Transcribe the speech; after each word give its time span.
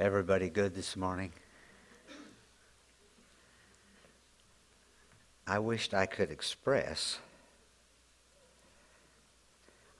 Everybody 0.00 0.48
good 0.48 0.74
this 0.74 0.96
morning? 0.96 1.30
I 5.46 5.58
wished 5.58 5.92
I 5.92 6.06
could 6.06 6.30
express. 6.30 7.18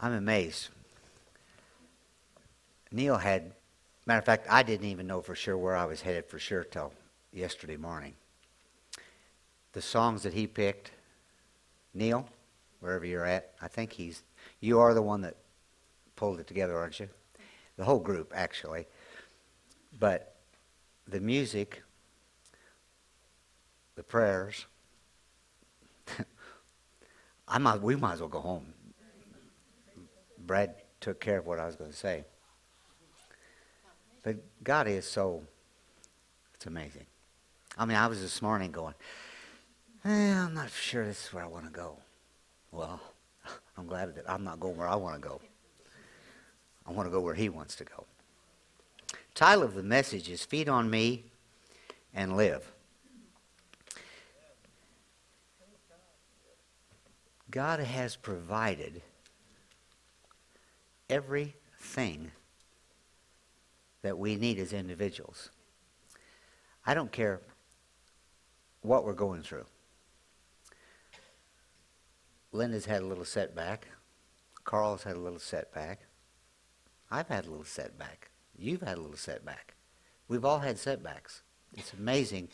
I'm 0.00 0.14
amazed. 0.14 0.70
Neil 2.90 3.18
had, 3.18 3.52
matter 4.06 4.20
of 4.20 4.24
fact, 4.24 4.46
I 4.48 4.62
didn't 4.62 4.86
even 4.86 5.06
know 5.06 5.20
for 5.20 5.34
sure 5.34 5.58
where 5.58 5.76
I 5.76 5.84
was 5.84 6.00
headed 6.00 6.24
for 6.24 6.38
sure 6.38 6.64
till 6.64 6.94
yesterday 7.30 7.76
morning. 7.76 8.14
The 9.74 9.82
songs 9.82 10.22
that 10.22 10.32
he 10.32 10.46
picked, 10.46 10.92
Neil, 11.92 12.26
wherever 12.80 13.04
you're 13.04 13.26
at, 13.26 13.52
I 13.60 13.68
think 13.68 13.92
he's, 13.92 14.22
you 14.60 14.80
are 14.80 14.94
the 14.94 15.02
one 15.02 15.20
that 15.20 15.36
pulled 16.16 16.40
it 16.40 16.46
together, 16.46 16.78
aren't 16.78 17.00
you? 17.00 17.10
The 17.76 17.84
whole 17.84 18.00
group, 18.00 18.32
actually. 18.34 18.86
But 19.98 20.36
the 21.06 21.20
music, 21.20 21.82
the 23.96 24.02
prayers, 24.02 24.66
I 27.48 27.58
might, 27.58 27.80
we 27.82 27.96
might 27.96 28.14
as 28.14 28.20
well 28.20 28.28
go 28.28 28.40
home. 28.40 28.72
Brad 30.38 30.74
took 31.00 31.20
care 31.20 31.38
of 31.38 31.46
what 31.46 31.58
I 31.58 31.66
was 31.66 31.76
going 31.76 31.90
to 31.90 31.96
say. 31.96 32.24
But 34.22 34.36
God 34.62 34.86
is 34.86 35.06
so, 35.06 35.42
it's 36.54 36.66
amazing. 36.66 37.06
I 37.78 37.84
mean, 37.86 37.96
I 37.96 38.06
was 38.06 38.20
this 38.20 38.42
morning 38.42 38.70
going, 38.70 38.94
eh, 40.04 40.34
I'm 40.34 40.54
not 40.54 40.70
sure 40.70 41.06
this 41.06 41.26
is 41.26 41.32
where 41.32 41.44
I 41.44 41.46
want 41.46 41.64
to 41.64 41.70
go. 41.70 41.96
Well, 42.72 43.00
I'm 43.78 43.86
glad 43.86 44.14
that 44.14 44.28
I'm 44.28 44.44
not 44.44 44.60
going 44.60 44.76
where 44.76 44.88
I 44.88 44.96
want 44.96 45.20
to 45.20 45.20
go. 45.20 45.40
I 46.86 46.92
want 46.92 47.06
to 47.06 47.10
go 47.10 47.20
where 47.20 47.34
He 47.34 47.48
wants 47.48 47.76
to 47.76 47.84
go. 47.84 48.06
Title 49.40 49.64
of 49.64 49.74
the 49.74 49.82
message 49.82 50.28
is 50.28 50.44
Feed 50.44 50.68
on 50.68 50.90
Me 50.90 51.24
and 52.12 52.36
Live. 52.36 52.70
God 57.50 57.80
has 57.80 58.16
provided 58.16 59.00
everything 61.08 62.32
that 64.02 64.18
we 64.18 64.36
need 64.36 64.58
as 64.58 64.74
individuals. 64.74 65.48
I 66.84 66.92
don't 66.92 67.10
care 67.10 67.40
what 68.82 69.06
we're 69.06 69.14
going 69.14 69.40
through. 69.40 69.64
Linda's 72.52 72.84
had 72.84 73.00
a 73.00 73.06
little 73.06 73.24
setback. 73.24 73.86
Carl's 74.64 75.04
had 75.04 75.16
a 75.16 75.20
little 75.20 75.38
setback. 75.38 76.00
I've 77.10 77.28
had 77.28 77.46
a 77.46 77.48
little 77.48 77.64
setback. 77.64 78.29
You've 78.60 78.82
had 78.82 78.98
a 78.98 79.00
little 79.00 79.16
setback. 79.16 79.74
We've 80.28 80.44
all 80.44 80.58
had 80.58 80.78
setbacks. 80.78 81.42
It's 81.74 81.94
amazing. 81.94 82.48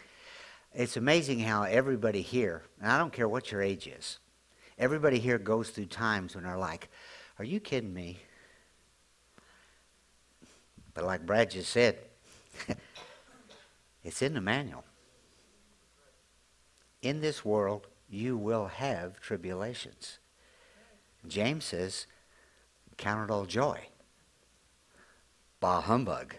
It's 0.73 0.97
amazing 0.97 1.41
how 1.41 1.65
everybody 1.65 2.23
here, 2.23 2.63
and 2.81 2.93
I 2.93 2.99
don't 2.99 3.13
care 3.13 3.29
what 3.29 3.51
your 3.51 3.61
age 3.61 3.89
is, 3.89 4.19
everybody 4.79 5.19
here 5.19 5.39
goes 5.39 5.71
through 5.71 5.87
times 5.87 6.35
when 6.35 6.45
they're 6.45 6.57
like, 6.57 6.89
Are 7.39 7.45
you 7.45 7.59
kidding 7.59 7.93
me? 7.93 8.19
But 10.95 11.05
like 11.05 11.27
Brad 11.27 11.51
just 11.51 11.71
said, 11.71 11.99
it's 14.05 14.23
in 14.23 14.35
the 14.35 14.41
manual. 14.41 14.85
In 17.03 17.21
this 17.21 17.45
world, 17.45 17.89
you 18.09 18.37
will 18.37 18.67
have 18.67 19.21
tribulations. 19.21 20.19
James 21.27 21.65
says, 21.65 22.07
Count 22.97 23.29
it 23.29 23.33
all 23.33 23.45
joy. 23.45 23.81
Bah 25.61 25.81
humbug. 25.81 26.37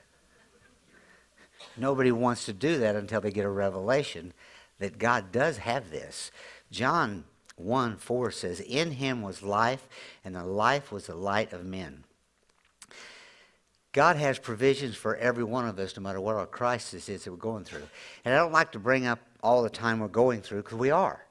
Nobody 1.75 2.11
wants 2.11 2.45
to 2.45 2.53
do 2.53 2.79
that 2.79 2.95
until 2.95 3.21
they 3.21 3.31
get 3.31 3.45
a 3.45 3.49
revelation 3.49 4.33
that 4.79 4.97
God 4.97 5.31
does 5.31 5.57
have 5.57 5.91
this. 5.91 6.31
John 6.71 7.25
1 7.55 7.97
4 7.97 8.31
says, 8.31 8.59
In 8.59 8.91
him 8.91 9.21
was 9.21 9.43
life, 9.43 9.87
and 10.23 10.35
the 10.35 10.43
life 10.43 10.91
was 10.91 11.07
the 11.07 11.15
light 11.15 11.53
of 11.53 11.65
men. 11.65 12.03
God 13.93 14.15
has 14.17 14.37
provisions 14.37 14.95
for 14.95 15.15
every 15.15 15.43
one 15.43 15.67
of 15.67 15.79
us, 15.79 15.95
no 15.95 16.03
matter 16.03 16.21
what 16.21 16.35
our 16.35 16.45
crisis 16.45 17.09
is 17.09 17.23
that 17.23 17.31
we're 17.31 17.37
going 17.37 17.63
through. 17.63 17.87
And 18.23 18.33
I 18.33 18.37
don't 18.37 18.51
like 18.51 18.71
to 18.73 18.79
bring 18.79 19.07
up 19.07 19.19
all 19.41 19.63
the 19.63 19.69
time 19.69 19.99
we're 19.99 20.07
going 20.07 20.41
through, 20.41 20.63
because 20.63 20.77
we 20.77 20.91
are. 20.91 21.25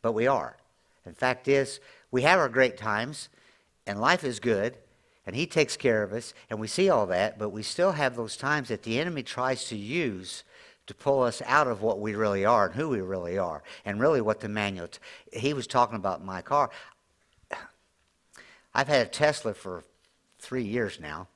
But 0.00 0.12
we 0.12 0.26
are. 0.26 0.56
And 1.04 1.16
fact 1.16 1.46
is, 1.46 1.78
we 2.10 2.22
have 2.22 2.40
our 2.40 2.48
great 2.48 2.76
times, 2.76 3.28
and 3.86 4.00
life 4.00 4.24
is 4.24 4.40
good, 4.40 4.76
and 5.26 5.36
He 5.36 5.46
takes 5.46 5.76
care 5.76 6.02
of 6.02 6.12
us, 6.12 6.34
and 6.50 6.58
we 6.58 6.66
see 6.66 6.88
all 6.88 7.06
that, 7.06 7.38
but 7.38 7.50
we 7.50 7.62
still 7.62 7.92
have 7.92 8.16
those 8.16 8.36
times 8.36 8.68
that 8.68 8.82
the 8.82 8.98
enemy 8.98 9.22
tries 9.22 9.64
to 9.66 9.76
use 9.76 10.44
to 10.86 10.94
pull 10.94 11.22
us 11.22 11.40
out 11.46 11.68
of 11.68 11.80
what 11.80 12.00
we 12.00 12.14
really 12.14 12.44
are 12.44 12.66
and 12.66 12.74
who 12.74 12.88
we 12.88 13.00
really 13.00 13.38
are, 13.38 13.62
and 13.84 14.00
really 14.00 14.20
what 14.20 14.40
the 14.40 14.48
manual. 14.48 14.88
T- 14.88 14.98
he 15.32 15.54
was 15.54 15.66
talking 15.66 15.96
about 15.96 16.24
my 16.24 16.42
car. 16.42 16.70
I've 18.74 18.88
had 18.88 19.06
a 19.06 19.10
Tesla 19.10 19.54
for 19.54 19.84
three 20.40 20.64
years 20.64 20.98
now, 20.98 21.28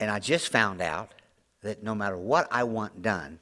and 0.00 0.10
I 0.10 0.18
just 0.18 0.48
found 0.48 0.80
out 0.80 1.12
that 1.62 1.82
no 1.82 1.94
matter 1.94 2.16
what 2.16 2.48
I 2.50 2.64
want 2.64 3.02
done, 3.02 3.40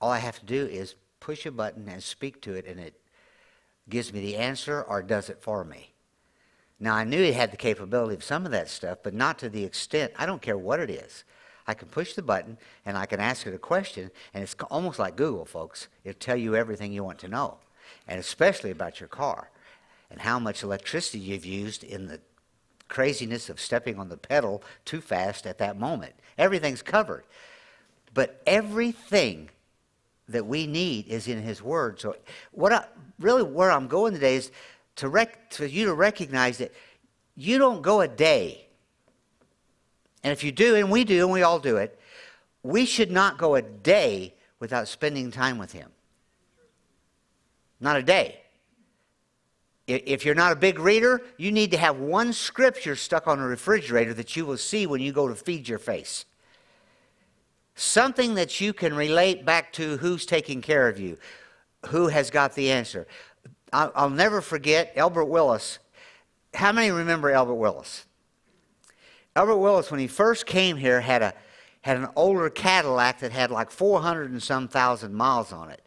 all 0.00 0.10
I 0.10 0.18
have 0.18 0.40
to 0.40 0.46
do 0.46 0.66
is 0.66 0.96
push 1.20 1.46
a 1.46 1.50
button 1.50 1.88
and 1.88 2.02
speak 2.02 2.42
to 2.42 2.52
it, 2.52 2.66
and 2.66 2.78
it 2.78 3.00
gives 3.88 4.12
me 4.12 4.20
the 4.20 4.36
answer 4.36 4.82
or 4.82 5.02
does 5.02 5.30
it 5.30 5.40
for 5.40 5.64
me. 5.64 5.93
Now, 6.80 6.94
I 6.94 7.04
knew 7.04 7.22
it 7.22 7.34
had 7.34 7.52
the 7.52 7.56
capability 7.56 8.14
of 8.14 8.24
some 8.24 8.44
of 8.44 8.52
that 8.52 8.68
stuff, 8.68 8.98
but 9.02 9.14
not 9.14 9.38
to 9.38 9.48
the 9.48 9.64
extent, 9.64 10.12
I 10.18 10.26
don't 10.26 10.42
care 10.42 10.58
what 10.58 10.80
it 10.80 10.90
is. 10.90 11.24
I 11.66 11.74
can 11.74 11.88
push 11.88 12.14
the 12.14 12.22
button 12.22 12.58
and 12.84 12.96
I 12.96 13.06
can 13.06 13.20
ask 13.20 13.46
it 13.46 13.54
a 13.54 13.58
question, 13.58 14.10
and 14.34 14.42
it's 14.42 14.56
almost 14.70 14.98
like 14.98 15.16
Google, 15.16 15.44
folks. 15.44 15.88
It'll 16.04 16.18
tell 16.18 16.36
you 16.36 16.56
everything 16.56 16.92
you 16.92 17.04
want 17.04 17.18
to 17.20 17.28
know, 17.28 17.58
and 18.06 18.18
especially 18.18 18.70
about 18.70 19.00
your 19.00 19.08
car 19.08 19.50
and 20.10 20.20
how 20.20 20.38
much 20.38 20.62
electricity 20.62 21.18
you've 21.18 21.46
used 21.46 21.84
in 21.84 22.06
the 22.06 22.20
craziness 22.88 23.48
of 23.48 23.60
stepping 23.60 23.98
on 23.98 24.08
the 24.08 24.16
pedal 24.16 24.62
too 24.84 25.00
fast 25.00 25.46
at 25.46 25.58
that 25.58 25.78
moment. 25.78 26.12
Everything's 26.36 26.82
covered. 26.82 27.24
But 28.12 28.40
everything 28.46 29.48
that 30.28 30.46
we 30.46 30.66
need 30.66 31.08
is 31.08 31.28
in 31.28 31.42
His 31.42 31.62
Word. 31.62 32.00
So, 32.00 32.16
what 32.52 32.72
I, 32.72 32.84
really 33.18 33.42
where 33.42 33.70
I'm 33.70 33.88
going 33.88 34.14
today 34.14 34.36
is 34.36 34.50
to, 34.96 35.08
rec- 35.08 35.52
for 35.52 35.66
you 35.66 35.86
to 35.86 35.94
recognize 35.94 36.58
that 36.58 36.72
you 37.36 37.58
don't 37.58 37.82
go 37.82 38.00
a 38.00 38.08
day. 38.08 38.66
And 40.22 40.32
if 40.32 40.44
you 40.44 40.52
do, 40.52 40.76
and 40.76 40.90
we 40.90 41.04
do, 41.04 41.24
and 41.24 41.32
we 41.32 41.42
all 41.42 41.58
do 41.58 41.76
it, 41.76 41.98
we 42.62 42.86
should 42.86 43.10
not 43.10 43.38
go 43.38 43.56
a 43.56 43.62
day 43.62 44.34
without 44.58 44.88
spending 44.88 45.30
time 45.30 45.58
with 45.58 45.72
Him. 45.72 45.90
Not 47.80 47.96
a 47.96 48.02
day. 48.02 48.40
If 49.86 50.24
you're 50.24 50.34
not 50.34 50.52
a 50.52 50.56
big 50.56 50.78
reader, 50.78 51.20
you 51.36 51.52
need 51.52 51.70
to 51.72 51.76
have 51.76 51.98
one 51.98 52.32
scripture 52.32 52.96
stuck 52.96 53.28
on 53.28 53.38
a 53.38 53.46
refrigerator 53.46 54.14
that 54.14 54.34
you 54.34 54.46
will 54.46 54.56
see 54.56 54.86
when 54.86 55.02
you 55.02 55.12
go 55.12 55.28
to 55.28 55.34
feed 55.34 55.68
your 55.68 55.78
face. 55.78 56.24
Something 57.74 58.34
that 58.36 58.62
you 58.62 58.72
can 58.72 58.94
relate 58.94 59.44
back 59.44 59.72
to 59.74 59.98
who's 59.98 60.24
taking 60.24 60.62
care 60.62 60.88
of 60.88 60.98
you, 60.98 61.18
who 61.88 62.08
has 62.08 62.30
got 62.30 62.54
the 62.54 62.70
answer. 62.70 63.06
I'll, 63.74 64.10
never 64.10 64.40
forget 64.40 64.92
Albert 64.96 65.24
Willis. 65.24 65.80
How 66.54 66.70
many 66.70 66.92
remember 66.92 67.30
Albert 67.32 67.54
Willis? 67.54 68.04
Albert 69.34 69.56
Willis, 69.56 69.90
when 69.90 69.98
he 69.98 70.06
first 70.06 70.46
came 70.46 70.76
here, 70.76 71.00
had 71.00 71.22
a 71.22 71.34
had 71.82 71.98
an 71.98 72.08
older 72.16 72.48
Cadillac 72.48 73.18
that 73.18 73.30
had 73.30 73.50
like 73.50 73.70
400 73.70 74.30
and 74.30 74.42
some 74.42 74.68
thousand 74.68 75.12
miles 75.12 75.52
on 75.52 75.70
it. 75.70 75.82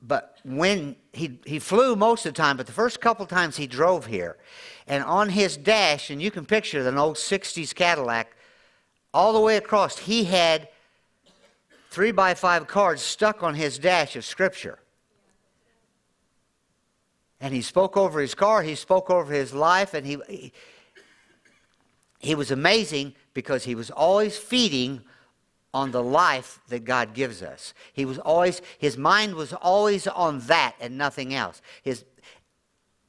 But 0.00 0.38
when 0.44 0.96
he, 1.12 1.40
he 1.44 1.58
flew 1.58 1.94
most 1.94 2.24
of 2.24 2.32
the 2.32 2.40
time, 2.40 2.56
but 2.56 2.66
the 2.66 2.72
first 2.72 2.98
couple 2.98 3.26
times 3.26 3.58
he 3.58 3.66
drove 3.66 4.06
here, 4.06 4.38
and 4.86 5.04
on 5.04 5.28
his 5.28 5.58
dash, 5.58 6.08
and 6.08 6.22
you 6.22 6.30
can 6.30 6.46
picture 6.46 6.88
an 6.88 6.96
old 6.96 7.16
60s 7.16 7.74
Cadillac, 7.74 8.34
all 9.12 9.34
the 9.34 9.40
way 9.40 9.58
across, 9.58 9.98
he 9.98 10.24
had 10.24 10.70
three 11.90 12.10
by 12.10 12.32
five 12.32 12.66
cards 12.66 13.02
stuck 13.02 13.42
on 13.42 13.54
his 13.54 13.78
dash 13.78 14.16
of 14.16 14.24
Scripture. 14.24 14.78
And 17.42 17.52
he 17.52 17.60
spoke 17.60 17.96
over 17.96 18.20
his 18.20 18.36
car, 18.36 18.62
he 18.62 18.76
spoke 18.76 19.10
over 19.10 19.34
his 19.34 19.52
life, 19.52 19.94
and 19.94 20.06
he, 20.06 20.16
he, 20.28 20.52
he 22.20 22.34
was 22.36 22.52
amazing 22.52 23.14
because 23.34 23.64
he 23.64 23.74
was 23.74 23.90
always 23.90 24.38
feeding 24.38 25.02
on 25.74 25.90
the 25.90 26.02
life 26.02 26.60
that 26.68 26.84
God 26.84 27.14
gives 27.14 27.42
us. 27.42 27.74
He 27.92 28.04
was 28.04 28.18
always, 28.20 28.62
his 28.78 28.96
mind 28.96 29.34
was 29.34 29.52
always 29.52 30.06
on 30.06 30.38
that 30.40 30.76
and 30.80 30.96
nothing 30.96 31.34
else. 31.34 31.60
His, 31.82 32.04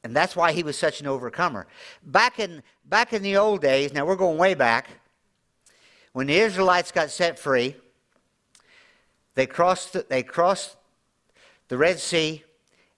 and 0.04 0.16
that's 0.16 0.36
why 0.36 0.52
he 0.52 0.64
was 0.64 0.80
such 0.80 1.00
an 1.00 1.06
overcomer. 1.06 1.68
Back 2.04 2.40
in, 2.40 2.64
back 2.86 3.14
in 3.14 3.22
the 3.22 3.38
old 3.38 3.62
days, 3.62 3.94
now 3.94 4.04
we're 4.04 4.16
going 4.16 4.40
way 4.40 4.56
back, 4.56 4.90
when 6.14 6.26
the 6.26 6.36
Israelites 6.36 6.92
got 6.92 7.12
set 7.12 7.38
free, 7.38 7.76
they 9.36 9.46
crossed, 9.46 9.94
the, 9.94 10.08
they 10.10 10.24
crossed 10.24 10.76
the 11.68 11.78
Red 11.78 12.00
Sea 12.00 12.44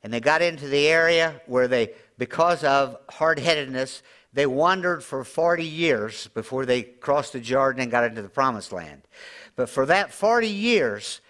and 0.06 0.14
they 0.14 0.20
got 0.20 0.44
into 0.44 0.68
the 0.68 0.88
area 0.88 1.42
where 1.48 1.68
they, 1.68 1.90
because 2.20 2.64
of 2.64 2.96
hard 3.10 3.40
headedness, 3.40 4.04
They 4.36 4.46
wandered 4.46 5.02
for 5.02 5.24
40 5.24 5.64
years 5.64 6.28
before 6.28 6.66
they 6.66 6.84
crossed 6.84 7.32
the 7.32 7.40
Jordan 7.40 7.82
and 7.82 7.90
got 7.90 8.04
into 8.04 8.22
the 8.22 8.28
promised 8.28 8.74
land. 8.74 9.04
But 9.56 9.70
for 9.70 9.86
that 9.86 10.14
40 10.14 10.50
years, 10.50 11.22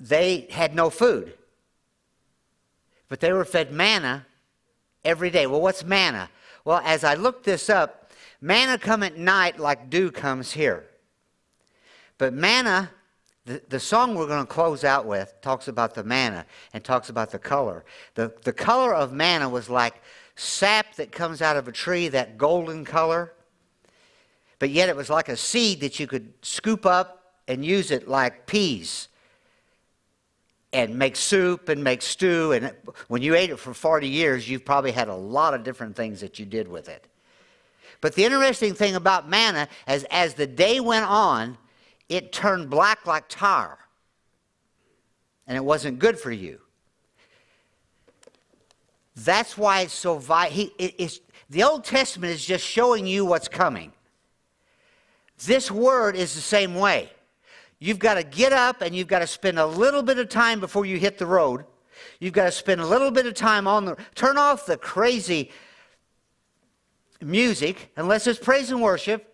they 0.00 0.48
had 0.50 0.74
no 0.74 0.90
food. 0.90 1.34
But 3.08 3.20
they 3.20 3.32
were 3.32 3.44
fed 3.44 3.70
manna 3.70 4.26
every 5.04 5.30
day. 5.30 5.46
Well, 5.46 5.60
what's 5.60 5.84
manna? 5.84 6.30
Well, 6.64 6.82
as 6.84 7.04
I 7.04 7.14
looked 7.14 7.44
this 7.44 7.70
up, 7.70 8.10
manna 8.40 8.76
come 8.76 9.04
at 9.04 9.16
night 9.16 9.60
like 9.60 9.88
dew 9.88 10.10
comes 10.10 10.50
here. 10.50 10.84
But 12.18 12.34
manna, 12.34 12.90
the, 13.44 13.80
song 13.80 14.14
we're 14.14 14.28
going 14.28 14.46
to 14.46 14.52
close 14.52 14.84
out 14.84 15.04
with 15.04 15.34
talks 15.40 15.66
about 15.68 15.94
the 15.94 16.04
manna 16.04 16.46
and 16.72 16.84
talks 16.84 17.08
about 17.08 17.30
the 17.30 17.38
color. 17.38 17.84
The, 18.14 18.32
the 18.44 18.52
color 18.52 18.94
of 18.94 19.12
manna 19.12 19.48
was 19.48 19.68
like 19.68 20.00
sap 20.36 20.94
that 20.96 21.10
comes 21.10 21.42
out 21.42 21.56
of 21.56 21.66
a 21.66 21.72
tree, 21.72 22.08
that 22.08 22.38
golden 22.38 22.84
color. 22.84 23.32
But 24.58 24.70
yet 24.70 24.88
it 24.88 24.94
was 24.94 25.10
like 25.10 25.28
a 25.28 25.36
seed 25.36 25.80
that 25.80 25.98
you 25.98 26.06
could 26.06 26.32
scoop 26.42 26.86
up 26.86 27.34
and 27.48 27.64
use 27.64 27.90
it 27.90 28.06
like 28.06 28.46
peas 28.46 29.08
and 30.72 30.96
make 30.96 31.16
soup 31.16 31.68
and 31.68 31.82
make 31.82 32.00
stew. 32.00 32.52
And 32.52 32.72
when 33.08 33.22
you 33.22 33.34
ate 33.34 33.50
it 33.50 33.58
for 33.58 33.74
40 33.74 34.08
years, 34.08 34.48
you've 34.48 34.64
probably 34.64 34.92
had 34.92 35.08
a 35.08 35.14
lot 35.14 35.52
of 35.52 35.64
different 35.64 35.96
things 35.96 36.20
that 36.20 36.38
you 36.38 36.46
did 36.46 36.68
with 36.68 36.88
it. 36.88 37.08
But 38.00 38.14
the 38.14 38.24
interesting 38.24 38.74
thing 38.74 38.94
about 38.94 39.28
manna 39.28 39.68
is 39.88 40.04
as 40.10 40.34
the 40.34 40.46
day 40.46 40.80
went 40.80 41.06
on, 41.06 41.58
it 42.08 42.32
turned 42.32 42.70
black 42.70 43.06
like 43.06 43.24
tar. 43.28 43.78
And 45.46 45.56
it 45.56 45.64
wasn't 45.64 45.98
good 45.98 46.18
for 46.18 46.30
you. 46.30 46.60
That's 49.16 49.58
why 49.58 49.82
it's 49.82 49.92
so 49.92 50.18
vital. 50.18 50.68
It, 50.78 51.20
the 51.50 51.62
Old 51.62 51.84
Testament 51.84 52.32
is 52.32 52.44
just 52.44 52.64
showing 52.64 53.06
you 53.06 53.26
what's 53.26 53.48
coming. 53.48 53.92
This 55.44 55.70
word 55.70 56.16
is 56.16 56.34
the 56.34 56.40
same 56.40 56.74
way. 56.76 57.10
You've 57.78 57.98
got 57.98 58.14
to 58.14 58.22
get 58.22 58.52
up 58.52 58.80
and 58.80 58.94
you've 58.94 59.08
got 59.08 59.18
to 59.18 59.26
spend 59.26 59.58
a 59.58 59.66
little 59.66 60.02
bit 60.02 60.18
of 60.18 60.28
time 60.28 60.60
before 60.60 60.86
you 60.86 60.98
hit 60.98 61.18
the 61.18 61.26
road. 61.26 61.64
You've 62.20 62.32
got 62.32 62.44
to 62.44 62.52
spend 62.52 62.80
a 62.80 62.86
little 62.86 63.10
bit 63.10 63.26
of 63.26 63.34
time 63.34 63.66
on 63.66 63.84
the. 63.84 63.96
Turn 64.14 64.38
off 64.38 64.66
the 64.66 64.76
crazy 64.76 65.50
music, 67.20 67.90
unless 67.96 68.26
it's 68.26 68.38
praise 68.38 68.70
and 68.70 68.80
worship, 68.80 69.31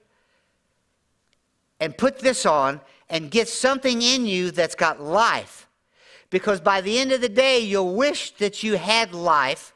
and 1.81 1.97
put 1.97 2.19
this 2.19 2.45
on 2.47 2.81
and 3.09 3.31
get 3.31 3.49
something 3.49 4.03
in 4.03 4.27
you 4.27 4.51
that's 4.51 4.75
got 4.75 5.01
life. 5.01 5.69
Because 6.31 6.61
by 6.61 6.81
the 6.81 6.99
end 6.99 7.13
of 7.13 7.21
the 7.21 7.29
day, 7.29 7.61
you'll 7.61 7.95
wish 7.95 8.33
that 8.33 8.63
you 8.63 8.77
had 8.77 9.15
life 9.15 9.73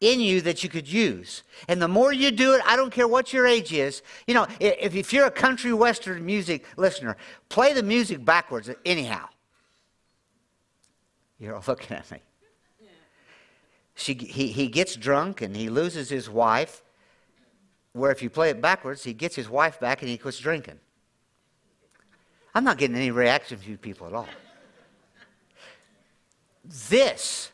in 0.00 0.20
you 0.20 0.40
that 0.42 0.62
you 0.62 0.68
could 0.68 0.90
use. 0.90 1.44
And 1.68 1.80
the 1.80 1.88
more 1.88 2.12
you 2.12 2.30
do 2.30 2.54
it, 2.54 2.60
I 2.66 2.76
don't 2.76 2.90
care 2.90 3.08
what 3.08 3.32
your 3.32 3.46
age 3.46 3.72
is. 3.72 4.02
You 4.26 4.34
know, 4.34 4.46
if, 4.60 4.94
if 4.94 5.12
you're 5.12 5.26
a 5.26 5.30
country 5.30 5.72
western 5.72 6.26
music 6.26 6.64
listener, 6.76 7.16
play 7.48 7.72
the 7.72 7.82
music 7.82 8.24
backwards 8.24 8.68
anyhow. 8.84 9.28
You're 11.38 11.54
all 11.54 11.64
looking 11.66 11.96
at 11.96 12.10
me. 12.10 12.18
She, 13.94 14.14
he, 14.14 14.48
he 14.48 14.66
gets 14.68 14.96
drunk 14.96 15.40
and 15.40 15.56
he 15.56 15.68
loses 15.68 16.08
his 16.08 16.28
wife. 16.28 16.82
Where 17.92 18.10
if 18.10 18.22
you 18.22 18.30
play 18.30 18.50
it 18.50 18.60
backwards, 18.60 19.04
he 19.04 19.12
gets 19.12 19.36
his 19.36 19.48
wife 19.48 19.78
back 19.78 20.02
and 20.02 20.10
he 20.10 20.18
quits 20.18 20.38
drinking. 20.38 20.80
I'm 22.54 22.64
not 22.64 22.78
getting 22.78 22.96
any 22.96 23.10
reaction 23.10 23.58
from 23.58 23.70
you 23.70 23.78
people 23.78 24.06
at 24.06 24.12
all. 24.12 24.28
This, 26.88 27.50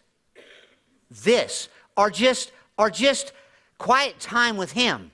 this 1.11 1.69
are 1.97 2.11
just, 2.11 2.53
are 2.79 2.91
just 2.91 3.33
quiet 3.79 4.21
time 4.21 4.57
with 4.57 4.73
Him. 4.73 5.11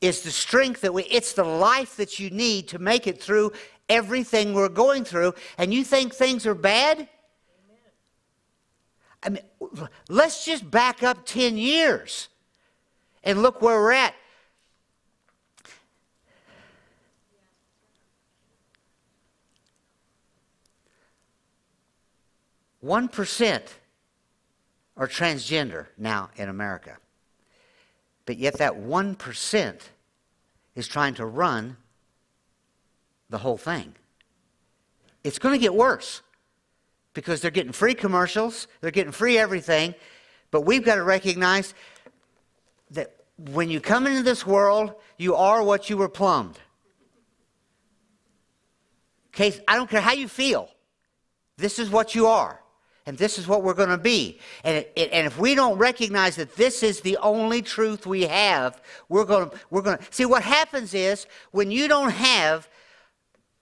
It's 0.00 0.22
the 0.22 0.30
strength 0.30 0.80
that 0.82 0.92
we, 0.92 1.04
it's 1.04 1.34
the 1.34 1.44
life 1.44 1.96
that 1.96 2.18
you 2.18 2.30
need 2.30 2.68
to 2.68 2.78
make 2.78 3.06
it 3.06 3.22
through 3.22 3.52
everything 3.88 4.52
we're 4.52 4.68
going 4.68 5.04
through. 5.04 5.34
And 5.58 5.72
you 5.72 5.84
think 5.84 6.14
things 6.14 6.46
are 6.46 6.54
bad? 6.54 7.08
I 9.22 9.28
mean, 9.30 9.42
let's 10.08 10.44
just 10.44 10.70
back 10.70 11.02
up 11.02 11.26
10 11.26 11.56
years 11.56 12.28
and 13.24 13.42
look 13.42 13.60
where 13.60 13.80
we're 13.80 13.92
at. 13.92 14.14
1% 22.86 23.62
are 24.96 25.08
transgender 25.08 25.86
now 25.98 26.30
in 26.36 26.48
America. 26.48 26.96
But 28.24 28.38
yet, 28.38 28.58
that 28.58 28.74
1% 28.74 29.80
is 30.74 30.88
trying 30.88 31.14
to 31.14 31.26
run 31.26 31.76
the 33.28 33.38
whole 33.38 33.58
thing. 33.58 33.94
It's 35.24 35.38
going 35.38 35.54
to 35.54 35.60
get 35.60 35.74
worse 35.74 36.22
because 37.12 37.40
they're 37.40 37.50
getting 37.50 37.72
free 37.72 37.94
commercials, 37.94 38.68
they're 38.80 38.90
getting 38.90 39.12
free 39.12 39.38
everything. 39.38 39.94
But 40.50 40.62
we've 40.62 40.84
got 40.84 40.94
to 40.96 41.02
recognize 41.02 41.74
that 42.90 43.16
when 43.36 43.68
you 43.68 43.80
come 43.80 44.06
into 44.06 44.22
this 44.22 44.46
world, 44.46 44.94
you 45.18 45.34
are 45.34 45.62
what 45.62 45.90
you 45.90 45.96
were 45.96 46.08
plumbed. 46.08 46.58
Okay, 49.34 49.60
I 49.66 49.76
don't 49.76 49.90
care 49.90 50.00
how 50.00 50.12
you 50.12 50.28
feel, 50.28 50.70
this 51.58 51.78
is 51.78 51.90
what 51.90 52.14
you 52.14 52.26
are 52.26 52.60
and 53.06 53.16
this 53.16 53.38
is 53.38 53.46
what 53.46 53.62
we're 53.62 53.74
going 53.74 53.88
to 53.88 53.98
be. 53.98 54.40
And, 54.64 54.78
it, 54.78 54.92
it, 54.96 55.10
and 55.12 55.26
if 55.26 55.38
we 55.38 55.54
don't 55.54 55.78
recognize 55.78 56.36
that 56.36 56.56
this 56.56 56.82
is 56.82 57.00
the 57.00 57.16
only 57.18 57.62
truth 57.62 58.04
we 58.04 58.22
have, 58.22 58.82
we're 59.08 59.24
going 59.24 59.48
to, 59.48 59.56
we're 59.70 59.82
going 59.82 59.98
to 59.98 60.04
see 60.10 60.26
what 60.26 60.42
happens 60.42 60.92
is 60.92 61.26
when 61.52 61.70
you 61.70 61.86
don't 61.86 62.10
have 62.10 62.68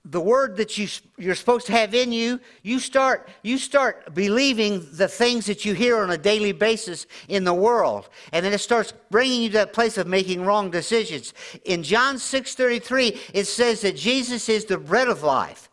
the 0.06 0.20
word 0.20 0.56
that 0.56 0.76
you, 0.76 0.87
you're 1.17 1.35
supposed 1.35 1.67
to 1.67 1.73
have 1.73 1.94
in 1.94 2.12
you, 2.12 2.38
you 2.62 2.79
start, 2.79 3.29
you 3.43 3.56
start 3.56 4.14
believing 4.14 4.87
the 4.93 5.08
things 5.08 5.46
that 5.46 5.64
you 5.64 5.75
hear 5.75 5.99
on 5.99 6.11
a 6.11 6.19
daily 6.19 6.52
basis 6.52 7.06
in 7.29 7.44
the 7.44 7.55
world. 7.55 8.08
And 8.32 8.44
then 8.44 8.52
it 8.52 8.58
starts 8.58 8.93
bringing 9.11 9.43
you 9.43 9.49
to 9.49 9.55
that 9.55 9.73
place 9.73 9.96
of 9.96 10.06
making 10.06 10.43
wrong 10.44 10.70
decisions. 10.70 11.32
In 11.64 11.82
John 11.82 12.17
6.33, 12.17 13.19
it 13.32 13.46
says 13.46 13.81
that 13.81 13.96
Jesus 13.96 14.49
is 14.49 14.67
the 14.67 14.79
bread 14.79 15.08
of 15.08 15.23
life. 15.23 15.70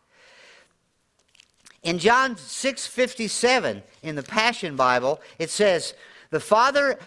In 1.83 1.98
John 1.98 2.36
6:57 2.36 3.81
in 4.04 4.16
the 4.16 4.24
Passion 4.24 4.75
Bible, 4.75 5.19
it 5.39 5.50
says, 5.50 5.94
"The 6.30 6.39
Father 6.39 7.00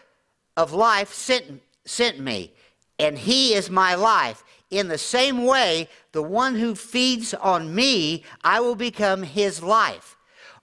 of 0.56 0.72
life 0.72 1.12
sent, 1.14 1.62
sent 1.84 2.18
me, 2.18 2.52
and 2.98 3.18
he 3.18 3.54
is 3.54 3.70
my 3.70 3.94
life. 3.94 4.42
In 4.70 4.88
the 4.88 4.98
same 4.98 5.44
way, 5.44 5.88
the 6.10 6.22
one 6.22 6.56
who 6.56 6.74
feeds 6.74 7.34
on 7.34 7.72
me, 7.74 8.24
I 8.42 8.60
will 8.60 8.74
become 8.74 9.22
his 9.22 9.62
life." 9.62 10.16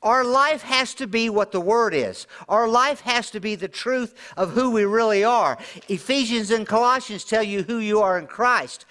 Our 0.03 0.23
life 0.23 0.63
has 0.63 0.95
to 0.95 1.07
be 1.07 1.29
what 1.29 1.51
the 1.51 1.61
Word 1.61 1.93
is. 1.93 2.25
Our 2.49 2.67
life 2.67 3.01
has 3.01 3.29
to 3.31 3.39
be 3.39 3.55
the 3.55 3.67
truth 3.67 4.15
of 4.35 4.51
who 4.51 4.71
we 4.71 4.83
really 4.83 5.23
are. 5.23 5.59
Ephesians 5.87 6.49
and 6.49 6.67
Colossians 6.67 7.23
tell 7.23 7.43
you 7.43 7.63
who 7.63 7.77
you 7.77 8.01
are 8.01 8.17
in 8.17 8.25
Christ 8.25 8.85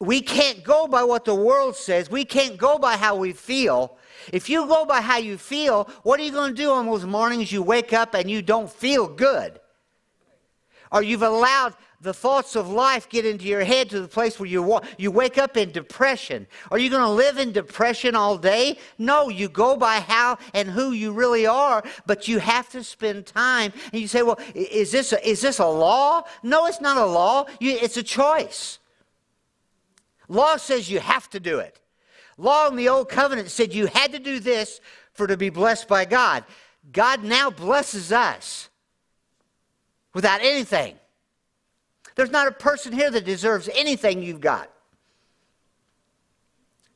we 0.00 0.20
can't 0.20 0.62
go 0.62 0.86
by 0.86 1.02
what 1.02 1.24
the 1.24 1.34
world 1.34 1.74
says. 1.74 2.10
We 2.10 2.24
can't 2.24 2.56
go 2.56 2.78
by 2.78 2.96
how 2.96 3.16
we 3.16 3.32
feel. 3.32 3.96
If 4.32 4.48
you 4.48 4.66
go 4.66 4.84
by 4.84 5.00
how 5.00 5.18
you 5.18 5.36
feel, 5.36 5.88
what 6.02 6.20
are 6.20 6.22
you 6.22 6.30
going 6.30 6.54
to 6.54 6.62
do 6.62 6.70
on 6.70 6.86
those 6.86 7.04
mornings 7.04 7.50
you 7.50 7.62
wake 7.62 7.92
up 7.92 8.14
and 8.14 8.30
you 8.30 8.40
don't 8.40 8.70
feel 8.70 9.08
good? 9.08 9.58
Or 10.92 11.02
you've 11.02 11.22
allowed 11.22 11.74
the 12.00 12.14
thoughts 12.14 12.54
of 12.54 12.70
life 12.70 13.08
get 13.08 13.26
into 13.26 13.46
your 13.46 13.64
head 13.64 13.90
to 13.90 14.00
the 14.00 14.06
place 14.06 14.38
where 14.38 14.48
you, 14.48 14.80
you 14.98 15.10
wake 15.10 15.36
up 15.36 15.56
in 15.56 15.72
depression. 15.72 16.46
Are 16.70 16.78
you 16.78 16.90
going 16.90 17.02
to 17.02 17.10
live 17.10 17.38
in 17.38 17.50
depression 17.50 18.14
all 18.14 18.38
day? 18.38 18.78
No, 18.98 19.28
you 19.28 19.48
go 19.48 19.76
by 19.76 19.98
how 19.98 20.38
and 20.54 20.68
who 20.68 20.92
you 20.92 21.10
really 21.12 21.46
are, 21.46 21.82
but 22.06 22.28
you 22.28 22.38
have 22.38 22.70
to 22.70 22.84
spend 22.84 23.26
time. 23.26 23.72
And 23.92 24.00
you 24.00 24.06
say, 24.06 24.22
well, 24.22 24.38
is 24.54 24.92
this 24.92 25.12
a, 25.12 25.28
is 25.28 25.40
this 25.40 25.58
a 25.58 25.66
law? 25.66 26.22
No, 26.44 26.66
it's 26.66 26.80
not 26.80 26.96
a 26.96 27.04
law. 27.04 27.46
You, 27.58 27.72
it's 27.72 27.96
a 27.96 28.02
choice. 28.02 28.78
Law 30.28 30.56
says 30.56 30.90
you 30.90 31.00
have 31.00 31.28
to 31.30 31.40
do 31.40 31.58
it. 31.58 31.80
Law 32.36 32.68
in 32.68 32.76
the 32.76 32.88
Old 32.88 33.08
Covenant 33.08 33.50
said 33.50 33.74
you 33.74 33.86
had 33.86 34.12
to 34.12 34.18
do 34.18 34.38
this 34.38 34.80
for 35.12 35.26
to 35.26 35.36
be 35.36 35.50
blessed 35.50 35.88
by 35.88 36.04
God. 36.04 36.44
God 36.92 37.24
now 37.24 37.50
blesses 37.50 38.12
us 38.12 38.68
without 40.14 40.40
anything. 40.40 40.94
There's 42.14 42.30
not 42.30 42.48
a 42.48 42.52
person 42.52 42.92
here 42.92 43.10
that 43.10 43.24
deserves 43.24 43.68
anything 43.74 44.22
you've 44.22 44.40
got. 44.40 44.70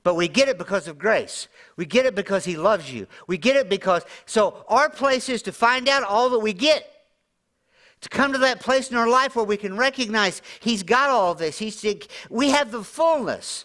But 0.05 0.15
we 0.15 0.27
get 0.27 0.49
it 0.49 0.59
because 0.59 0.89
of 0.89 0.99
grace. 0.99 1.49
We 1.77 1.87
get 1.87 2.07
it 2.07 2.15
because 2.15 2.45
He 2.45 2.57
loves 2.57 2.93
you. 2.93 3.07
We 3.27 3.39
get 3.39 3.57
it 3.57 3.69
because, 3.69 4.05
so 4.27 4.65
our 4.69 4.91
place 4.91 5.29
is 5.29 5.43
to 5.43 5.53
find 5.53 5.89
out 5.89 6.03
all 6.03 6.31
that 6.31 6.41
we 6.41 6.53
get 6.53 6.92
to 8.03 8.09
come 8.09 8.33
to 8.33 8.39
that 8.39 8.61
place 8.61 8.91
in 8.91 8.97
our 8.97 9.09
life 9.09 9.35
where 9.35 9.45
we 9.45 9.57
can 9.57 9.77
recognize 9.77 10.43
He's 10.61 10.83
got 10.83 11.09
all 11.09 11.35
this. 11.35 11.59
He's, 11.59 11.85
we 12.29 12.51
have 12.51 12.71
the 12.71 12.85
fullness. 12.85 13.65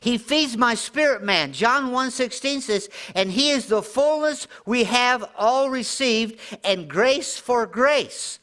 He 0.00 0.18
feeds 0.18 0.56
my 0.56 0.74
spirit 0.74 1.22
man. 1.22 1.52
John 1.52 1.90
1:16 1.90 2.60
says, 2.60 2.88
"And 3.14 3.32
he 3.32 3.50
is 3.50 3.66
the 3.66 3.82
fullness 3.82 4.46
we 4.64 4.84
have 4.84 5.28
all 5.36 5.68
received 5.68 6.38
and 6.62 6.88
grace 6.88 7.36
for 7.36 7.66
grace." 7.66 8.38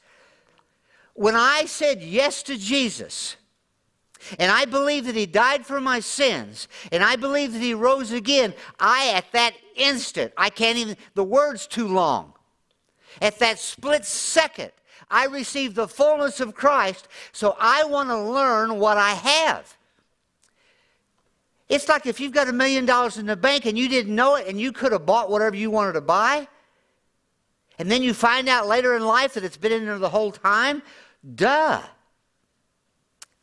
When 1.14 1.36
I 1.36 1.66
said 1.66 2.02
yes 2.02 2.44
to 2.44 2.58
Jesus, 2.58 3.38
and 4.38 4.52
I 4.52 4.66
believe 4.66 5.06
that 5.06 5.16
he 5.16 5.26
died 5.26 5.66
for 5.66 5.80
my 5.80 6.00
sins, 6.00 6.68
and 6.92 7.04
I 7.04 7.16
believe 7.16 7.54
that 7.54 7.62
he 7.62 7.74
rose 7.74 8.12
again, 8.12 8.54
I 8.80 9.14
at 9.14 9.32
that 9.32 9.54
instant, 9.76 10.34
I 10.38 10.50
can't 10.50 10.78
even 10.78 10.98
the 11.14 11.24
word's 11.24 11.66
too 11.66 11.88
long. 11.88 12.34
At 13.22 13.40
that 13.40 13.60
split 13.60 14.06
second, 14.06 14.72
I 15.10 15.26
received 15.26 15.76
the 15.76 15.88
fullness 15.88 16.40
of 16.40 16.54
Christ, 16.54 17.08
so 17.32 17.56
I 17.60 17.86
want 17.86 18.10
to 18.10 18.20
learn 18.20 18.78
what 18.80 18.98
I 18.98 19.12
have. 19.12 19.78
It's 21.70 21.90
like 21.90 22.06
if 22.06 22.20
you've 22.20 22.34
got 22.34 22.48
a 22.48 22.54
million 22.54 22.86
dollars 22.86 23.18
in 23.18 23.26
the 23.26 23.36
bank 23.36 23.66
and 23.66 23.78
you 23.78 23.90
didn't 23.90 24.16
know 24.16 24.36
it 24.36 24.48
and 24.48 24.60
you 24.60 24.72
could 24.72 24.92
have 24.92 25.06
bought 25.06 25.30
whatever 25.30 25.56
you 25.56 25.70
wanted 25.70 25.94
to 25.94 26.02
buy, 26.02 26.48
and 27.80 27.92
then 27.92 28.02
you 28.02 28.14
find 28.14 28.50
out 28.50 28.68
later 28.68 28.96
in 28.96 29.06
life 29.06 29.34
that 29.34 29.44
it's 29.44 29.58
been 29.58 29.72
in 29.72 29.86
there 29.86 30.00
the 30.00 30.10
whole 30.10 30.32
time, 30.32 30.82
duh. 31.36 31.82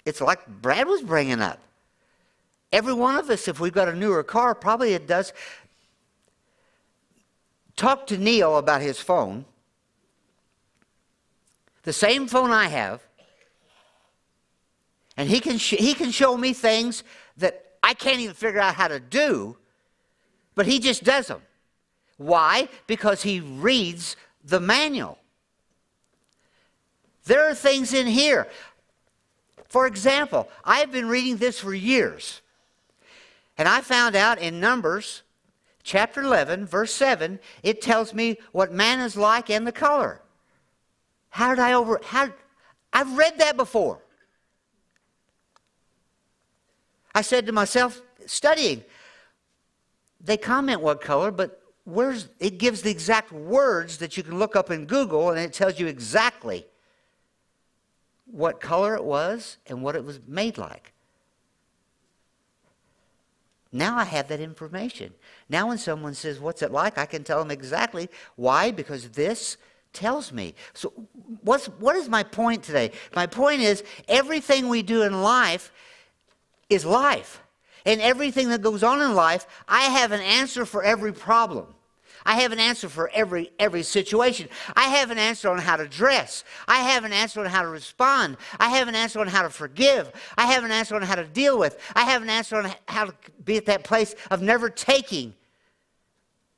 It's 0.04 0.20
like 0.20 0.46
Brad 0.46 0.86
was 0.86 1.02
bringing 1.02 1.40
up. 1.40 1.60
Every 2.72 2.92
one 2.92 3.16
of 3.16 3.30
us, 3.30 3.46
if 3.46 3.60
we've 3.60 3.72
got 3.72 3.88
a 3.88 3.94
newer 3.94 4.22
car, 4.22 4.54
probably 4.54 4.94
it 4.94 5.06
does. 5.06 5.32
Talk 7.76 8.06
to 8.08 8.18
Neil 8.18 8.58
about 8.58 8.82
his 8.82 9.00
phone. 9.00 9.44
The 11.84 11.92
same 11.92 12.26
phone 12.26 12.50
I 12.50 12.66
have. 12.66 13.02
And 15.16 15.28
he 15.28 15.40
can, 15.40 15.58
sh- 15.58 15.76
he 15.78 15.94
can 15.94 16.10
show 16.10 16.36
me 16.36 16.52
things 16.52 17.04
that 17.36 17.76
I 17.82 17.94
can't 17.94 18.20
even 18.20 18.34
figure 18.34 18.60
out 18.60 18.74
how 18.74 18.88
to 18.88 18.98
do, 18.98 19.56
but 20.54 20.66
he 20.66 20.78
just 20.78 21.04
does 21.04 21.28
them. 21.28 21.42
Why? 22.16 22.68
Because 22.86 23.22
he 23.22 23.40
reads 23.40 24.16
the 24.44 24.60
manual. 24.60 25.18
There 27.26 27.48
are 27.48 27.54
things 27.54 27.92
in 27.94 28.06
here. 28.06 28.48
For 29.68 29.86
example, 29.86 30.48
I've 30.64 30.92
been 30.92 31.08
reading 31.08 31.36
this 31.36 31.60
for 31.60 31.74
years. 31.74 32.40
And 33.56 33.68
I 33.68 33.80
found 33.80 34.16
out 34.16 34.38
in 34.38 34.60
Numbers 34.60 35.22
chapter 35.82 36.22
11, 36.22 36.66
verse 36.66 36.92
7, 36.92 37.38
it 37.62 37.80
tells 37.80 38.14
me 38.14 38.38
what 38.52 38.72
man 38.72 39.00
is 39.00 39.16
like 39.16 39.50
and 39.50 39.66
the 39.66 39.72
color. 39.72 40.20
How 41.34 41.50
did 41.52 41.58
I 41.58 41.72
over 41.72 42.00
how 42.04 42.28
I've 42.92 43.18
read 43.18 43.38
that 43.38 43.56
before. 43.56 43.98
I 47.12 47.22
said 47.22 47.44
to 47.46 47.52
myself, 47.52 48.00
studying, 48.24 48.84
they 50.20 50.36
comment 50.36 50.80
what 50.80 51.00
color, 51.00 51.32
but 51.32 51.60
where's 51.82 52.28
it 52.38 52.58
gives 52.58 52.82
the 52.82 52.92
exact 52.92 53.32
words 53.32 53.98
that 53.98 54.16
you 54.16 54.22
can 54.22 54.38
look 54.38 54.54
up 54.54 54.70
in 54.70 54.86
Google 54.86 55.30
and 55.30 55.40
it 55.40 55.52
tells 55.52 55.80
you 55.80 55.88
exactly 55.88 56.66
what 58.26 58.60
color 58.60 58.94
it 58.94 59.02
was 59.02 59.58
and 59.66 59.82
what 59.82 59.96
it 59.96 60.04
was 60.04 60.20
made 60.28 60.56
like. 60.56 60.92
Now 63.72 63.96
I 63.96 64.04
have 64.04 64.28
that 64.28 64.38
information. 64.38 65.14
Now 65.48 65.66
when 65.66 65.78
someone 65.78 66.14
says, 66.14 66.38
What's 66.38 66.62
it 66.62 66.70
like? 66.70 66.96
I 66.96 67.06
can 67.06 67.24
tell 67.24 67.40
them 67.40 67.50
exactly. 67.50 68.08
Why? 68.36 68.70
Because 68.70 69.08
this 69.08 69.56
tells 69.94 70.32
me. 70.32 70.54
So 70.74 70.92
what's 71.42 71.66
what 71.66 71.96
is 71.96 72.08
my 72.08 72.22
point 72.22 72.62
today? 72.62 72.90
My 73.14 73.26
point 73.26 73.62
is 73.62 73.82
everything 74.08 74.68
we 74.68 74.82
do 74.82 75.02
in 75.02 75.22
life 75.22 75.72
is 76.68 76.84
life. 76.84 77.40
And 77.86 78.00
everything 78.00 78.48
that 78.48 78.62
goes 78.62 78.82
on 78.82 79.00
in 79.00 79.14
life, 79.14 79.46
I 79.68 79.82
have 79.82 80.12
an 80.12 80.20
answer 80.20 80.64
for 80.64 80.82
every 80.82 81.12
problem. 81.12 81.66
I 82.26 82.40
have 82.40 82.52
an 82.52 82.58
answer 82.58 82.88
for 82.88 83.10
every 83.12 83.50
every 83.58 83.82
situation. 83.82 84.48
I 84.74 84.84
have 84.84 85.10
an 85.10 85.18
answer 85.18 85.50
on 85.50 85.58
how 85.58 85.76
to 85.76 85.86
dress. 85.86 86.44
I 86.66 86.80
have 86.80 87.04
an 87.04 87.12
answer 87.12 87.40
on 87.40 87.46
how 87.46 87.62
to 87.62 87.68
respond. 87.68 88.38
I 88.58 88.70
have 88.70 88.88
an 88.88 88.94
answer 88.94 89.20
on 89.20 89.26
how 89.28 89.42
to 89.42 89.50
forgive. 89.50 90.10
I 90.36 90.46
have 90.46 90.64
an 90.64 90.70
answer 90.70 90.96
on 90.96 91.02
how 91.02 91.16
to 91.16 91.24
deal 91.24 91.58
with. 91.58 91.78
I 91.94 92.04
have 92.04 92.22
an 92.22 92.30
answer 92.30 92.56
on 92.56 92.72
how 92.88 93.06
to 93.06 93.14
be 93.44 93.58
at 93.58 93.66
that 93.66 93.84
place 93.84 94.14
of 94.30 94.40
never 94.40 94.70
taking 94.70 95.34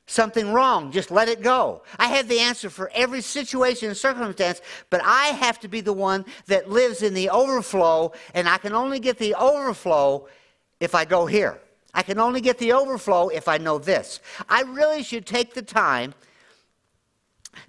something 0.07 0.53
wrong. 0.53 0.93
Just 0.93 1.11
let 1.11 1.29
it 1.29 1.43
go. 1.43 1.83
I 1.99 2.07
have 2.09 2.29
the 2.29 2.39
answer 2.39 2.71
for 2.71 2.91
every 2.95 3.21
situation 3.21 3.89
and 3.89 3.97
circumstance, 3.97 4.61
but 4.89 5.01
I 5.05 5.27
have 5.27 5.59
to 5.61 5.69
be 5.69 5.81
the 5.81 5.93
one 5.93 6.25
that 6.47 6.71
lives 6.71 7.03
in 7.03 7.13
the 7.13 7.29
overflow, 7.31 8.13
and 8.33 8.49
I 8.49 8.59
can 8.59 8.73
only 8.73 9.01
get 9.01 9.19
the 9.19 9.35
overflow 9.35 10.29
if 10.81 10.95
I 10.95 11.05
go 11.05 11.27
here. 11.27 11.61
I 11.93 12.03
can 12.03 12.19
only 12.19 12.41
get 12.41 12.59
the 12.59 12.73
overflow 12.73 13.29
if 13.29 13.49
I 13.49 13.59
know 13.59 13.79
this. 13.79 14.21
I 14.49 14.63
really 14.63 15.03
should 15.03 15.27
take 15.27 15.55
the 15.55 15.63
time 15.63 16.15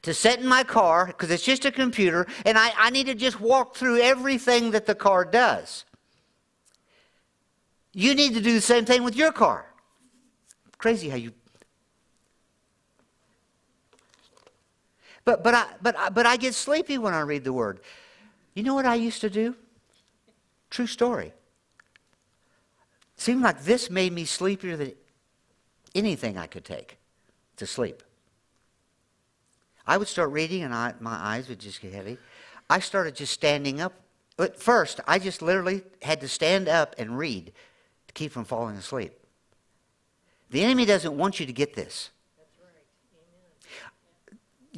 to 0.02 0.14
sit 0.14 0.40
in 0.40 0.46
my 0.46 0.64
car, 0.64 1.08
because 1.08 1.32
it's 1.32 1.44
just 1.44 1.66
a 1.66 1.72
computer, 1.72 2.28
and 2.46 2.58
I, 2.58 2.72
I 2.78 2.90
need 2.90 3.08
to 3.08 3.16
just 3.16 3.40
walk 3.40 3.76
through 3.76 4.00
everything 4.02 4.72
that 4.72 4.86
the 4.86 4.96
car 4.96 5.24
does. 5.24 5.86
You 7.94 8.14
need 8.14 8.34
to 8.36 8.42
do 8.42 8.54
the 8.54 8.62
same 8.62 8.86
thing 8.86 9.04
with 9.04 9.16
your 9.16 9.32
car. 9.32 9.66
Crazy 10.78 11.10
how 11.10 11.16
you 11.16 11.32
But, 15.28 15.44
but, 15.44 15.54
I, 15.54 15.66
but, 15.82 15.98
I, 15.98 16.08
but 16.08 16.26
I 16.26 16.38
get 16.38 16.56
sleepy 16.56 16.98
when 16.98 17.14
I 17.14 17.20
read 17.20 17.44
the 17.44 17.52
word. 17.52 17.82
You 18.54 18.64
know 18.64 18.74
what 18.74 18.86
I 18.86 18.96
used 18.96 19.20
to 19.20 19.30
do? 19.30 19.58
True 20.70 20.88
story. 20.88 21.34
Seemed 23.18 23.42
like 23.42 23.62
this 23.66 23.90
made 23.90 24.14
me 24.14 24.24
sleepier 24.24 24.78
than 24.78 24.94
anything 25.94 26.38
I 26.38 26.48
could 26.48 26.64
take 26.64 26.98
to 27.58 27.68
sleep. 27.68 28.04
I 29.86 29.98
would 29.98 30.08
start 30.08 30.32
reading 30.32 30.64
and 30.64 30.74
I, 30.74 30.94
my 31.02 31.18
eyes 31.22 31.50
would 31.50 31.60
just 31.60 31.82
get 31.82 31.92
heavy. 31.92 32.18
I 32.70 32.80
started 32.80 33.14
just 33.14 33.34
standing 33.34 33.82
up. 33.82 33.92
At 34.40 34.58
first, 34.58 35.02
I 35.10 35.20
just 35.20 35.42
literally 35.42 35.84
had 36.04 36.22
to 36.22 36.30
stand 36.30 36.70
up 36.70 36.96
and 36.98 37.18
read 37.18 37.52
to 38.08 38.14
keep 38.14 38.32
from 38.32 38.46
falling 38.46 38.78
asleep. 38.78 39.12
The 40.52 40.64
enemy 40.64 40.86
doesn't 40.86 41.18
want 41.18 41.42
you 41.42 41.46
to 41.46 41.54
get 41.54 41.76
this 41.76 42.12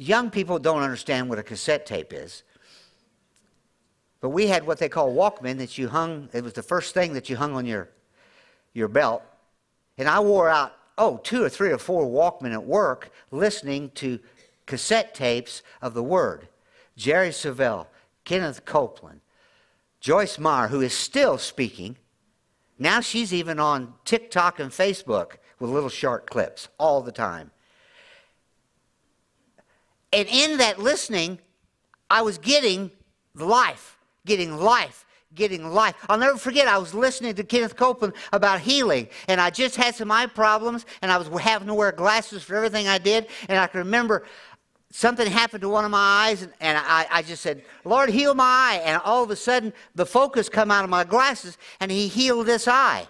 young 0.00 0.30
people 0.30 0.58
don't 0.58 0.82
understand 0.82 1.28
what 1.28 1.38
a 1.38 1.42
cassette 1.42 1.84
tape 1.84 2.12
is. 2.12 2.42
But 4.20 4.30
we 4.30 4.46
had 4.46 4.66
what 4.66 4.78
they 4.78 4.88
call 4.88 5.14
Walkman 5.14 5.58
that 5.58 5.76
you 5.76 5.88
hung, 5.88 6.28
it 6.32 6.42
was 6.42 6.54
the 6.54 6.62
first 6.62 6.94
thing 6.94 7.12
that 7.14 7.28
you 7.28 7.36
hung 7.36 7.54
on 7.54 7.66
your, 7.66 7.90
your 8.72 8.88
belt. 8.88 9.22
And 9.98 10.08
I 10.08 10.20
wore 10.20 10.48
out, 10.48 10.72
oh, 10.96 11.18
two 11.18 11.42
or 11.42 11.48
three 11.48 11.70
or 11.70 11.78
four 11.78 12.04
Walkman 12.06 12.52
at 12.52 12.64
work 12.64 13.10
listening 13.30 13.90
to 13.96 14.18
cassette 14.66 15.14
tapes 15.14 15.62
of 15.82 15.94
the 15.94 16.02
Word. 16.02 16.48
Jerry 16.96 17.30
Savelle, 17.30 17.86
Kenneth 18.24 18.64
Copeland, 18.64 19.20
Joyce 20.00 20.38
Meyer, 20.38 20.68
who 20.68 20.80
is 20.80 20.96
still 20.96 21.36
speaking. 21.38 21.96
Now 22.78 23.00
she's 23.00 23.34
even 23.34 23.58
on 23.58 23.94
TikTok 24.04 24.58
and 24.58 24.70
Facebook 24.70 25.36
with 25.58 25.70
little 25.70 25.90
short 25.90 26.28
clips 26.28 26.68
all 26.78 27.02
the 27.02 27.12
time. 27.12 27.50
And 30.12 30.28
in 30.28 30.58
that 30.58 30.78
listening, 30.78 31.38
I 32.08 32.22
was 32.22 32.38
getting 32.38 32.90
life, 33.34 33.98
getting 34.26 34.56
life, 34.56 35.06
getting 35.34 35.70
life. 35.70 35.94
I'll 36.08 36.18
never 36.18 36.36
forget, 36.36 36.66
I 36.66 36.78
was 36.78 36.92
listening 36.92 37.34
to 37.36 37.44
Kenneth 37.44 37.76
Copeland 37.76 38.14
about 38.32 38.60
healing, 38.60 39.08
and 39.28 39.40
I 39.40 39.50
just 39.50 39.76
had 39.76 39.94
some 39.94 40.10
eye 40.10 40.26
problems, 40.26 40.86
and 41.02 41.12
I 41.12 41.18
was 41.18 41.28
having 41.40 41.68
to 41.68 41.74
wear 41.74 41.92
glasses 41.92 42.42
for 42.42 42.56
everything 42.56 42.88
I 42.88 42.98
did. 42.98 43.28
And 43.48 43.58
I 43.58 43.68
can 43.68 43.78
remember 43.78 44.24
something 44.90 45.30
happened 45.30 45.60
to 45.62 45.68
one 45.68 45.84
of 45.84 45.92
my 45.92 45.98
eyes, 46.26 46.42
and, 46.42 46.52
and 46.60 46.76
I, 46.76 47.06
I, 47.10 47.22
just 47.22 47.42
said, 47.42 47.62
Lord, 47.84 48.10
heal 48.10 48.34
my 48.34 48.44
eye. 48.44 48.82
And 48.84 49.00
all 49.04 49.22
of 49.22 49.30
a 49.30 49.36
sudden, 49.36 49.72
the 49.94 50.06
focus 50.06 50.48
come 50.48 50.70
out 50.72 50.82
of 50.82 50.90
my 50.90 51.04
glasses, 51.04 51.58
and 51.78 51.90
he 51.90 52.08
healed 52.08 52.46
this 52.46 52.66
eye. 52.66 53.06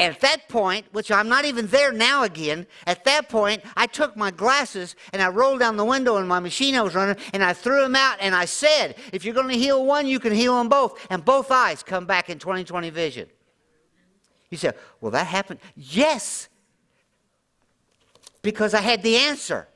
At 0.00 0.20
that 0.20 0.48
point, 0.48 0.86
which 0.92 1.10
I'm 1.10 1.28
not 1.28 1.44
even 1.44 1.66
there 1.66 1.90
now 1.90 2.22
again, 2.22 2.68
at 2.86 3.04
that 3.04 3.28
point, 3.28 3.62
I 3.76 3.86
took 3.86 4.16
my 4.16 4.30
glasses 4.30 4.94
and 5.12 5.20
I 5.20 5.28
rolled 5.28 5.58
down 5.58 5.76
the 5.76 5.84
window 5.84 6.18
and 6.18 6.28
my 6.28 6.38
machine 6.38 6.76
I 6.76 6.82
was 6.82 6.94
running 6.94 7.16
and 7.32 7.42
I 7.42 7.52
threw 7.52 7.80
them 7.80 7.96
out 7.96 8.18
and 8.20 8.32
I 8.32 8.44
said, 8.44 8.94
if 9.12 9.24
you're 9.24 9.34
going 9.34 9.48
to 9.48 9.58
heal 9.58 9.84
one, 9.84 10.06
you 10.06 10.20
can 10.20 10.32
heal 10.32 10.56
them 10.56 10.68
both. 10.68 11.04
And 11.10 11.24
both 11.24 11.50
eyes 11.50 11.82
come 11.82 12.06
back 12.06 12.30
in 12.30 12.38
2020 12.38 12.90
vision. 12.90 13.28
You 14.50 14.56
say, 14.56 14.70
well, 15.00 15.10
that 15.10 15.26
happened. 15.26 15.58
Yes, 15.74 16.48
because 18.42 18.74
I 18.74 18.80
had 18.80 19.02
the 19.02 19.16
answer. 19.16 19.66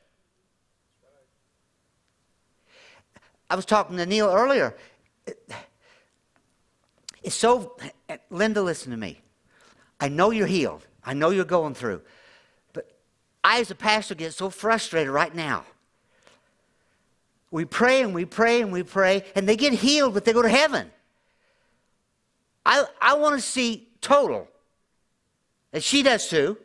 I 3.51 3.57
was 3.57 3.67
talking 3.67 3.97
to 3.97 4.07
Neil 4.07 4.31
earlier. 4.31 4.77
It's 7.23 7.35
so, 7.35 7.77
Linda, 8.31 8.63
listen 8.63 8.93
to 8.93 8.97
me. 8.97 9.21
I 10.03 10.09
know 10.09 10.33
you're 10.33 10.49
healed. 10.49 10.85
I 11.05 11.15
know 11.15 11.31
you're 11.31 11.45
going 11.45 11.75
through. 11.75 12.03
But 12.73 12.91
I, 13.45 13.61
as 13.61 13.71
a 13.71 13.77
pastor, 13.77 14.17
get 14.17 14.35
so 14.35 14.51
frustrated 14.51 15.13
right 15.13 15.33
now. 15.33 15.65
We 17.53 17.67
pray 17.67 18.03
and 18.03 18.13
we 18.13 18.25
pray 18.25 18.63
and 18.63 18.73
we 18.73 18.83
pray, 18.83 19.25
and 19.37 19.49
they 19.49 19.57
get 19.57 19.73
healed, 19.73 20.15
but 20.15 20.25
they 20.25 20.33
go 20.33 20.43
to 20.43 20.49
heaven. 20.49 20.91
I, 22.67 22.85
I 23.01 23.15
want 23.15 23.37
to 23.37 23.41
see 23.41 23.87
total 24.01 24.49
And 25.73 25.81
she 25.81 26.03
does 26.03 26.29
too. 26.29 26.59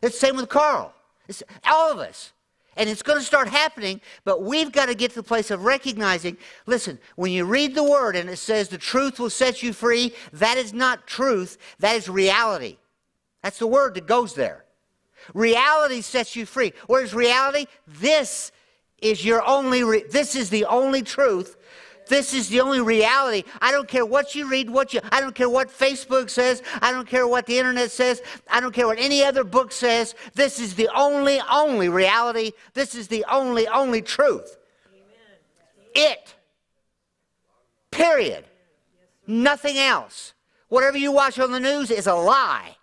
It's 0.00 0.20
the 0.20 0.26
same 0.26 0.36
with 0.36 0.48
Carl. 0.48 0.94
It's 1.26 1.42
all 1.64 1.90
of 1.90 1.98
us. 1.98 2.32
And 2.80 2.88
it's 2.88 3.02
going 3.02 3.18
to 3.18 3.24
start 3.24 3.48
happening, 3.48 4.00
but 4.24 4.42
we've 4.42 4.72
got 4.72 4.86
to 4.86 4.94
get 4.94 5.10
to 5.10 5.16
the 5.16 5.22
place 5.22 5.50
of 5.50 5.66
recognizing 5.66 6.38
listen, 6.64 6.98
when 7.14 7.30
you 7.30 7.44
read 7.44 7.74
the 7.74 7.84
word 7.84 8.16
and 8.16 8.30
it 8.30 8.38
says 8.38 8.70
the 8.70 8.78
truth 8.78 9.20
will 9.20 9.28
set 9.28 9.62
you 9.62 9.74
free, 9.74 10.14
that 10.32 10.56
is 10.56 10.72
not 10.72 11.06
truth, 11.06 11.58
that 11.80 11.94
is 11.94 12.08
reality. 12.08 12.78
That's 13.42 13.58
the 13.58 13.66
word 13.66 13.96
that 13.96 14.06
goes 14.06 14.34
there. 14.34 14.64
Reality 15.34 16.00
sets 16.00 16.34
you 16.34 16.46
free. 16.46 16.72
What 16.86 17.02
is 17.02 17.12
reality? 17.12 17.66
This 17.86 18.50
is 19.02 19.26
your 19.26 19.46
only 19.46 19.84
re- 19.84 20.04
this 20.10 20.34
is 20.34 20.48
the 20.48 20.64
only 20.64 21.02
truth 21.02 21.58
this 22.10 22.34
is 22.34 22.48
the 22.48 22.60
only 22.60 22.80
reality. 22.80 23.44
I 23.62 23.70
don't 23.70 23.86
care 23.86 24.04
what 24.04 24.34
you 24.34 24.50
read, 24.50 24.68
what 24.68 24.92
you 24.92 25.00
I 25.12 25.20
don't 25.20 25.34
care 25.34 25.48
what 25.48 25.70
Facebook 25.70 26.28
says, 26.28 26.60
I 26.82 26.90
don't 26.90 27.06
care 27.06 27.26
what 27.26 27.46
the 27.46 27.56
internet 27.56 27.92
says, 27.92 28.20
I 28.50 28.60
don't 28.60 28.74
care 28.74 28.88
what 28.88 28.98
any 28.98 29.22
other 29.24 29.44
book 29.44 29.70
says. 29.70 30.16
This 30.34 30.58
is 30.58 30.74
the 30.74 30.88
only 30.94 31.40
only 31.48 31.88
reality. 31.88 32.50
This 32.74 32.96
is 32.96 33.06
the 33.06 33.24
only 33.30 33.68
only 33.68 34.02
truth. 34.02 34.58
Amen. 34.92 36.10
It. 36.10 36.34
Period. 37.92 38.44
Nothing 39.26 39.78
else. 39.78 40.34
Whatever 40.68 40.98
you 40.98 41.12
watch 41.12 41.38
on 41.38 41.52
the 41.52 41.60
news 41.60 41.92
is 41.92 42.08
a 42.08 42.14
lie. 42.14 42.76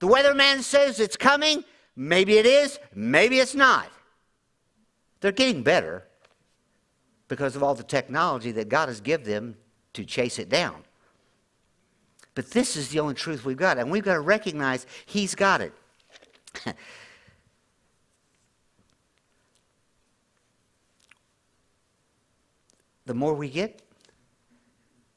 The 0.00 0.08
weatherman 0.08 0.62
says 0.62 1.00
it's 1.00 1.18
coming. 1.18 1.64
Maybe 1.94 2.38
it 2.38 2.46
is, 2.46 2.78
maybe 2.94 3.40
it's 3.40 3.54
not. 3.54 3.88
They're 5.20 5.32
getting 5.32 5.62
better 5.62 6.05
because 7.28 7.56
of 7.56 7.62
all 7.62 7.74
the 7.74 7.82
technology 7.82 8.52
that 8.52 8.68
God 8.68 8.88
has 8.88 9.00
given 9.00 9.26
them 9.26 9.56
to 9.94 10.04
chase 10.04 10.38
it 10.38 10.48
down. 10.48 10.84
But 12.34 12.50
this 12.50 12.76
is 12.76 12.90
the 12.90 13.00
only 13.00 13.14
truth 13.14 13.44
we've 13.44 13.56
got, 13.56 13.78
and 13.78 13.90
we've 13.90 14.04
got 14.04 14.14
to 14.14 14.20
recognize 14.20 14.86
He's 15.06 15.34
got 15.34 15.60
it. 15.60 15.72
the 23.06 23.14
more 23.14 23.34
we 23.34 23.48
get, 23.48 23.82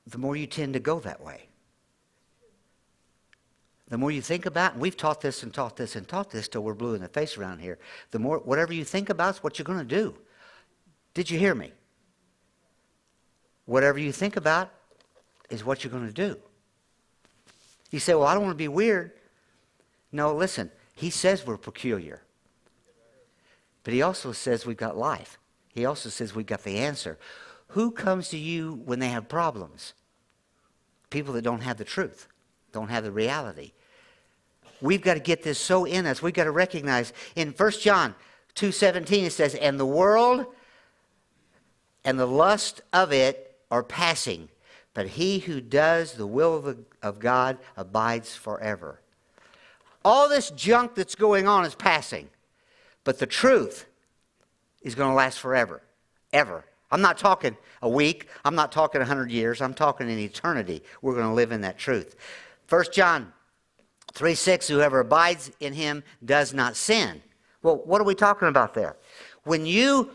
the 0.08 0.18
more 0.18 0.36
you 0.36 0.48
tend 0.48 0.74
to 0.74 0.80
go 0.80 1.00
that 1.02 1.22
way. 1.22 1.50
The 3.90 3.98
more 3.98 4.12
you 4.12 4.22
think 4.22 4.46
about, 4.46 4.74
and 4.74 4.82
we've 4.82 4.96
taught 4.96 5.20
this 5.20 5.44
and 5.44 5.54
taught 5.54 5.76
this 5.76 5.96
and 5.96 6.08
taught 6.08 6.30
this 6.30 6.48
till 6.48 6.62
we're 6.62 6.76
blue 6.76 6.94
in 6.94 7.02
the 7.02 7.08
face 7.08 7.38
around 7.38 7.60
here. 7.60 7.80
The 8.12 8.20
more, 8.20 8.38
whatever 8.38 8.72
you 8.72 8.86
think 8.86 9.10
about 9.10 9.36
is 9.36 9.44
what 9.44 9.58
you're 9.58 9.66
going 9.66 9.80
to 9.80 9.84
do. 9.84 10.16
Did 11.16 11.30
you 11.30 11.40
hear 11.40 11.56
me? 11.56 11.74
Whatever 13.70 14.00
you 14.00 14.12
think 14.12 14.36
about 14.36 14.72
is 15.52 15.64
what 15.64 15.84
you're 15.84 15.92
going 15.92 16.08
to 16.08 16.14
do. 16.14 16.36
You 17.92 18.00
say, 18.00 18.16
Well, 18.16 18.26
I 18.26 18.34
don't 18.34 18.44
want 18.44 18.56
to 18.56 18.64
be 18.64 18.68
weird. 18.68 19.12
No, 20.12 20.34
listen, 20.34 20.72
he 20.96 21.12
says 21.12 21.46
we're 21.46 21.58
peculiar. 21.58 22.24
But 23.84 23.94
he 23.94 24.02
also 24.02 24.32
says 24.32 24.66
we've 24.66 24.76
got 24.76 24.98
life. 24.98 25.38
He 25.70 25.86
also 25.86 26.10
says 26.10 26.34
we've 26.34 26.48
got 26.48 26.64
the 26.64 26.80
answer. 26.80 27.20
Who 27.70 27.92
comes 27.92 28.30
to 28.30 28.38
you 28.38 28.82
when 28.86 28.98
they 28.98 29.10
have 29.10 29.30
problems? 29.30 29.94
People 31.12 31.34
that 31.36 31.44
don't 31.44 31.62
have 31.62 31.78
the 31.78 31.86
truth, 31.86 32.28
don't 32.72 32.90
have 32.90 33.04
the 33.04 33.12
reality. 33.12 33.74
We've 34.82 35.02
got 35.02 35.14
to 35.14 35.20
get 35.20 35.44
this 35.44 35.60
so 35.60 35.86
in 35.86 36.08
us. 36.08 36.24
We've 36.24 36.34
got 36.34 36.46
to 36.46 36.52
recognize 36.52 37.14
in 37.36 37.52
1 37.52 37.72
John 37.82 38.16
2:17 38.56 39.26
it 39.26 39.34
says, 39.34 39.54
"And 39.54 39.80
the 39.80 39.86
world 39.86 40.48
and 42.04 42.20
the 42.20 42.26
lust 42.26 42.82
of 42.92 43.14
it 43.14 43.49
are 43.72 43.84
passing, 43.84 44.50
but 44.94 45.08
he 45.08 45.40
who 45.40 45.62
does 45.62 46.14
the 46.14 46.28
will 46.28 46.56
of, 46.56 46.78
of 47.02 47.20
God 47.20 47.58
abides 47.78 48.36
forever. 48.36 49.02
All 50.04 50.30
this 50.30 50.50
junk 50.52 50.96
that's 50.96 51.16
going 51.16 51.48
on 51.48 51.66
is 51.66 51.76
passing, 51.76 52.30
but 53.04 53.20
the 53.20 53.28
truth 53.28 53.86
is 54.82 54.96
going 54.96 55.10
to 55.10 55.16
last 55.16 55.40
forever. 55.40 55.82
Ever. 56.32 56.66
I'm 56.92 57.02
not 57.02 57.18
talking 57.18 57.58
a 57.82 57.90
week. 57.90 58.28
I'm 58.44 58.56
not 58.56 58.72
talking 58.72 59.00
100 59.00 59.32
years. 59.32 59.62
I'm 59.62 59.74
talking 59.74 60.10
in 60.10 60.18
eternity. 60.18 60.84
We're 61.02 61.14
going 61.14 61.28
to 61.28 61.34
live 61.34 61.52
in 61.52 61.62
that 61.62 61.78
truth. 61.78 62.16
1 62.70 62.86
John 62.92 63.34
3 64.14 64.36
6, 64.36 64.68
whoever 64.68 65.00
abides 65.00 65.52
in 65.60 65.74
him 65.74 66.04
does 66.24 66.54
not 66.54 66.76
sin. 66.76 67.22
Well, 67.62 67.82
what 67.86 68.02
are 68.02 68.06
we 68.06 68.16
talking 68.16 68.48
about 68.48 68.74
there? 68.74 68.96
When 69.44 69.66
you 69.66 70.12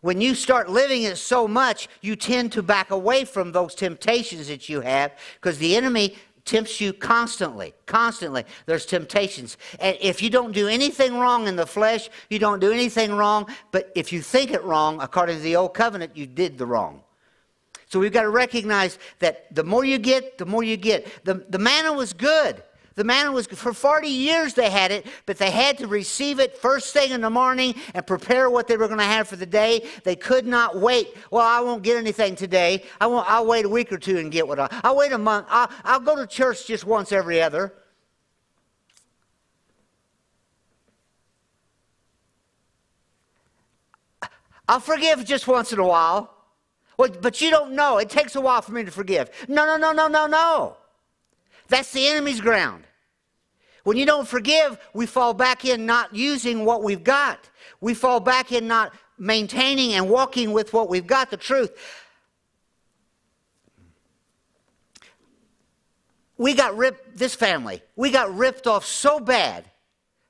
when 0.00 0.20
you 0.20 0.34
start 0.34 0.68
living 0.68 1.02
it 1.02 1.16
so 1.16 1.48
much, 1.48 1.88
you 2.00 2.16
tend 2.16 2.52
to 2.52 2.62
back 2.62 2.90
away 2.90 3.24
from 3.24 3.52
those 3.52 3.74
temptations 3.74 4.48
that 4.48 4.68
you 4.68 4.80
have 4.80 5.12
because 5.40 5.58
the 5.58 5.74
enemy 5.74 6.16
tempts 6.44 6.80
you 6.80 6.92
constantly. 6.92 7.74
Constantly. 7.86 8.44
There's 8.66 8.86
temptations. 8.86 9.58
And 9.80 9.96
if 10.00 10.22
you 10.22 10.30
don't 10.30 10.52
do 10.52 10.68
anything 10.68 11.18
wrong 11.18 11.48
in 11.48 11.56
the 11.56 11.66
flesh, 11.66 12.08
you 12.30 12.38
don't 12.38 12.60
do 12.60 12.70
anything 12.72 13.12
wrong. 13.14 13.46
But 13.72 13.90
if 13.94 14.12
you 14.12 14.22
think 14.22 14.52
it 14.52 14.62
wrong, 14.64 15.00
according 15.00 15.36
to 15.36 15.42
the 15.42 15.56
old 15.56 15.74
covenant, 15.74 16.16
you 16.16 16.26
did 16.26 16.56
the 16.56 16.66
wrong. 16.66 17.02
So 17.88 18.00
we've 18.00 18.12
got 18.12 18.22
to 18.22 18.30
recognize 18.30 18.98
that 19.18 19.54
the 19.54 19.64
more 19.64 19.84
you 19.84 19.98
get, 19.98 20.38
the 20.38 20.46
more 20.46 20.62
you 20.62 20.76
get. 20.76 21.24
The, 21.24 21.34
the 21.48 21.58
manna 21.58 21.92
was 21.92 22.12
good. 22.12 22.62
The 22.96 23.04
manna 23.04 23.30
was 23.30 23.46
for 23.46 23.74
40 23.74 24.08
years 24.08 24.54
they 24.54 24.70
had 24.70 24.90
it, 24.90 25.06
but 25.26 25.36
they 25.36 25.50
had 25.50 25.76
to 25.78 25.86
receive 25.86 26.40
it 26.40 26.56
first 26.56 26.94
thing 26.94 27.10
in 27.12 27.20
the 27.20 27.28
morning 27.28 27.74
and 27.94 28.06
prepare 28.06 28.48
what 28.48 28.68
they 28.68 28.78
were 28.78 28.86
going 28.86 28.98
to 28.98 29.04
have 29.04 29.28
for 29.28 29.36
the 29.36 29.46
day. 29.46 29.86
They 30.02 30.16
could 30.16 30.46
not 30.46 30.78
wait. 30.80 31.14
Well, 31.30 31.46
I 31.46 31.60
won't 31.60 31.82
get 31.82 31.98
anything 31.98 32.36
today. 32.36 32.84
I 32.98 33.06
won't, 33.06 33.30
I'll 33.30 33.46
wait 33.46 33.66
a 33.66 33.68
week 33.68 33.92
or 33.92 33.98
two 33.98 34.16
and 34.16 34.32
get 34.32 34.48
what 34.48 34.58
I, 34.58 34.68
I'll 34.82 34.96
wait 34.96 35.12
a 35.12 35.18
month. 35.18 35.46
I'll, 35.50 35.70
I'll 35.84 36.00
go 36.00 36.16
to 36.16 36.26
church 36.26 36.66
just 36.66 36.86
once 36.86 37.12
every 37.12 37.42
other. 37.42 37.74
I'll 44.68 44.80
forgive 44.80 45.22
just 45.26 45.46
once 45.46 45.70
in 45.70 45.78
a 45.78 45.86
while. 45.86 46.34
Well, 46.96 47.10
but 47.20 47.42
you 47.42 47.50
don't 47.50 47.72
know. 47.72 47.98
It 47.98 48.08
takes 48.08 48.36
a 48.36 48.40
while 48.40 48.62
for 48.62 48.72
me 48.72 48.84
to 48.84 48.90
forgive. 48.90 49.30
No, 49.48 49.66
no, 49.66 49.76
no, 49.76 49.92
no, 49.92 50.08
no, 50.08 50.26
no. 50.26 50.76
That's 51.68 51.92
the 51.92 52.08
enemy's 52.08 52.40
ground. 52.40 52.85
When 53.86 53.96
you 53.96 54.04
don't 54.04 54.26
forgive, 54.26 54.80
we 54.94 55.06
fall 55.06 55.32
back 55.32 55.64
in 55.64 55.86
not 55.86 56.12
using 56.12 56.64
what 56.64 56.82
we've 56.82 57.04
got. 57.04 57.48
We 57.80 57.94
fall 57.94 58.18
back 58.18 58.50
in 58.50 58.66
not 58.66 58.92
maintaining 59.16 59.92
and 59.92 60.10
walking 60.10 60.50
with 60.50 60.72
what 60.72 60.88
we've 60.88 61.06
got, 61.06 61.30
the 61.30 61.36
truth. 61.36 61.70
We 66.36 66.54
got 66.54 66.76
ripped, 66.76 67.16
this 67.16 67.36
family, 67.36 67.80
we 67.94 68.10
got 68.10 68.36
ripped 68.36 68.66
off 68.66 68.84
so 68.84 69.20
bad 69.20 69.70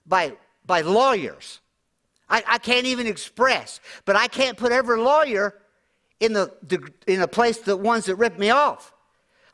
by, 0.07 0.35
by 0.67 0.83
lawyers. 0.83 1.61
I, 2.29 2.45
I 2.47 2.59
can't 2.59 2.85
even 2.85 3.07
express, 3.07 3.81
but 4.05 4.17
I 4.17 4.29
can't 4.29 4.59
put 4.59 4.71
every 4.71 4.99
lawyer 4.99 5.55
in 6.21 6.35
the, 6.35 6.53
the 6.63 6.93
in 7.07 7.23
a 7.23 7.29
place 7.29 7.57
the 7.57 7.79
ones 7.79 8.05
that 8.05 8.17
ripped 8.17 8.39
me 8.39 8.51
off. 8.51 8.93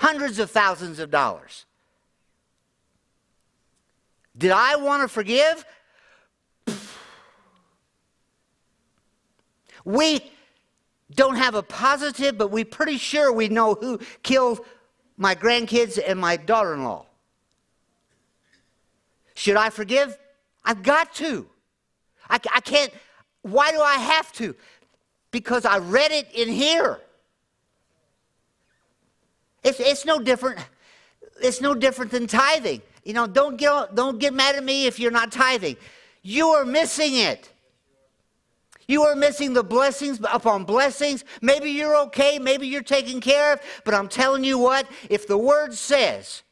Hundreds 0.00 0.40
of 0.40 0.50
thousands 0.50 0.98
of 0.98 1.12
dollars. 1.12 1.66
Did 4.36 4.50
I 4.50 4.76
want 4.76 5.02
to 5.02 5.08
forgive? 5.08 5.64
We 9.84 10.30
don't 11.14 11.36
have 11.36 11.54
a 11.54 11.62
positive, 11.62 12.38
but 12.38 12.50
we're 12.50 12.64
pretty 12.64 12.96
sure 12.96 13.32
we 13.32 13.48
know 13.48 13.74
who 13.74 13.98
killed 14.22 14.60
my 15.16 15.34
grandkids 15.34 15.98
and 16.04 16.18
my 16.18 16.36
daughter 16.36 16.74
in 16.74 16.84
law. 16.84 17.06
Should 19.34 19.56
I 19.56 19.70
forgive? 19.70 20.18
I've 20.64 20.82
got 20.82 21.14
to. 21.16 21.46
I, 22.30 22.38
I 22.54 22.60
can't. 22.60 22.92
Why 23.42 23.72
do 23.72 23.80
I 23.80 23.94
have 23.94 24.32
to? 24.34 24.54
Because 25.30 25.64
I 25.64 25.78
read 25.78 26.12
it 26.12 26.28
in 26.32 26.48
here. 26.48 27.00
It's, 29.64 29.80
it's 29.80 30.04
no 30.04 30.18
different. 30.18 30.60
It's 31.42 31.60
no 31.60 31.74
different 31.74 32.10
than 32.10 32.26
tithing. 32.26 32.82
You 33.04 33.14
know, 33.14 33.26
don't 33.26 33.56
get, 33.56 33.94
don't 33.94 34.18
get 34.18 34.32
mad 34.32 34.56
at 34.56 34.64
me 34.64 34.86
if 34.86 34.98
you're 34.98 35.10
not 35.10 35.32
tithing. 35.32 35.76
You 36.22 36.48
are 36.48 36.64
missing 36.64 37.16
it. 37.16 37.50
You 38.86 39.02
are 39.04 39.16
missing 39.16 39.54
the 39.54 39.62
blessings 39.62 40.20
upon 40.32 40.64
blessings. 40.64 41.24
Maybe 41.40 41.70
you're 41.70 41.96
okay, 42.06 42.38
maybe 42.38 42.66
you're 42.66 42.82
taken 42.82 43.20
care 43.20 43.54
of, 43.54 43.60
but 43.84 43.94
I'm 43.94 44.08
telling 44.08 44.44
you 44.44 44.58
what, 44.58 44.86
if 45.08 45.26
the 45.26 45.38
word 45.38 45.72
says, 45.74 46.42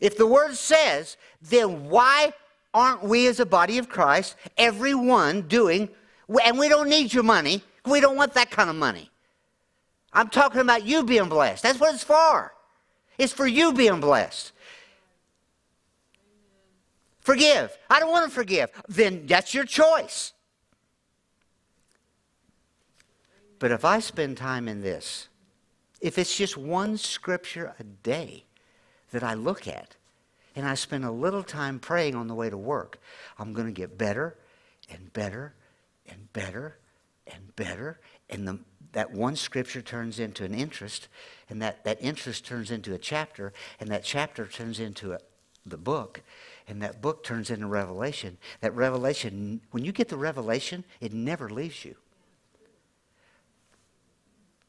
if 0.00 0.16
the 0.16 0.26
word 0.26 0.54
says, 0.54 1.16
then 1.42 1.88
why 1.88 2.32
aren't 2.72 3.02
we 3.02 3.26
as 3.26 3.40
a 3.40 3.46
body 3.46 3.78
of 3.78 3.88
Christ, 3.88 4.36
everyone 4.56 5.42
doing, 5.42 5.88
and 6.44 6.58
we 6.58 6.68
don't 6.68 6.88
need 6.88 7.12
your 7.12 7.24
money, 7.24 7.62
we 7.86 8.00
don't 8.00 8.16
want 8.16 8.34
that 8.34 8.50
kind 8.50 8.70
of 8.70 8.76
money. 8.76 9.10
I'm 10.12 10.28
talking 10.28 10.60
about 10.60 10.84
you 10.84 11.04
being 11.04 11.28
blessed. 11.28 11.62
That's 11.62 11.78
what 11.80 11.94
it's 11.94 12.04
for. 12.04 12.52
It's 13.18 13.32
for 13.32 13.46
you 13.46 13.72
being 13.72 14.00
blessed. 14.00 14.52
Forgive. 17.30 17.78
I 17.88 18.00
don't 18.00 18.10
want 18.10 18.28
to 18.28 18.34
forgive. 18.34 18.70
Then 18.88 19.24
that's 19.28 19.54
your 19.54 19.62
choice. 19.62 20.32
But 23.60 23.70
if 23.70 23.84
I 23.84 24.00
spend 24.00 24.36
time 24.36 24.66
in 24.66 24.80
this, 24.80 25.28
if 26.00 26.18
it's 26.18 26.36
just 26.36 26.56
one 26.56 26.96
scripture 26.96 27.72
a 27.78 27.84
day 27.84 28.46
that 29.12 29.22
I 29.22 29.34
look 29.34 29.68
at, 29.68 29.94
and 30.56 30.66
I 30.66 30.74
spend 30.74 31.04
a 31.04 31.10
little 31.12 31.44
time 31.44 31.78
praying 31.78 32.16
on 32.16 32.26
the 32.26 32.34
way 32.34 32.50
to 32.50 32.56
work, 32.56 32.98
I'm 33.38 33.52
going 33.52 33.68
to 33.68 33.72
get 33.72 33.96
better 33.96 34.36
and 34.90 35.12
better 35.12 35.54
and 36.08 36.32
better 36.32 36.78
and 37.28 37.54
better. 37.54 38.00
And 38.28 38.48
the, 38.48 38.58
that 38.90 39.12
one 39.12 39.36
scripture 39.36 39.82
turns 39.82 40.18
into 40.18 40.44
an 40.44 40.52
interest, 40.52 41.06
and 41.48 41.62
that, 41.62 41.84
that 41.84 42.02
interest 42.02 42.44
turns 42.44 42.72
into 42.72 42.92
a 42.92 42.98
chapter, 42.98 43.52
and 43.78 43.88
that 43.90 44.02
chapter 44.02 44.46
turns 44.48 44.80
into 44.80 45.12
a, 45.12 45.20
the 45.66 45.76
book, 45.76 46.22
and 46.66 46.82
that 46.82 47.02
book 47.02 47.22
turns 47.22 47.50
into 47.50 47.66
revelation. 47.66 48.38
That 48.60 48.74
revelation, 48.74 49.60
when 49.70 49.84
you 49.84 49.92
get 49.92 50.08
the 50.08 50.16
revelation, 50.16 50.84
it 51.00 51.12
never 51.12 51.50
leaves 51.50 51.84
you. 51.84 51.96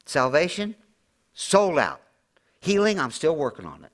Salvation, 0.04 0.74
sold 1.34 1.78
out. 1.78 2.00
Healing, 2.60 3.00
I'm 3.00 3.10
still 3.10 3.34
working 3.34 3.66
on 3.66 3.84
it. 3.84 3.92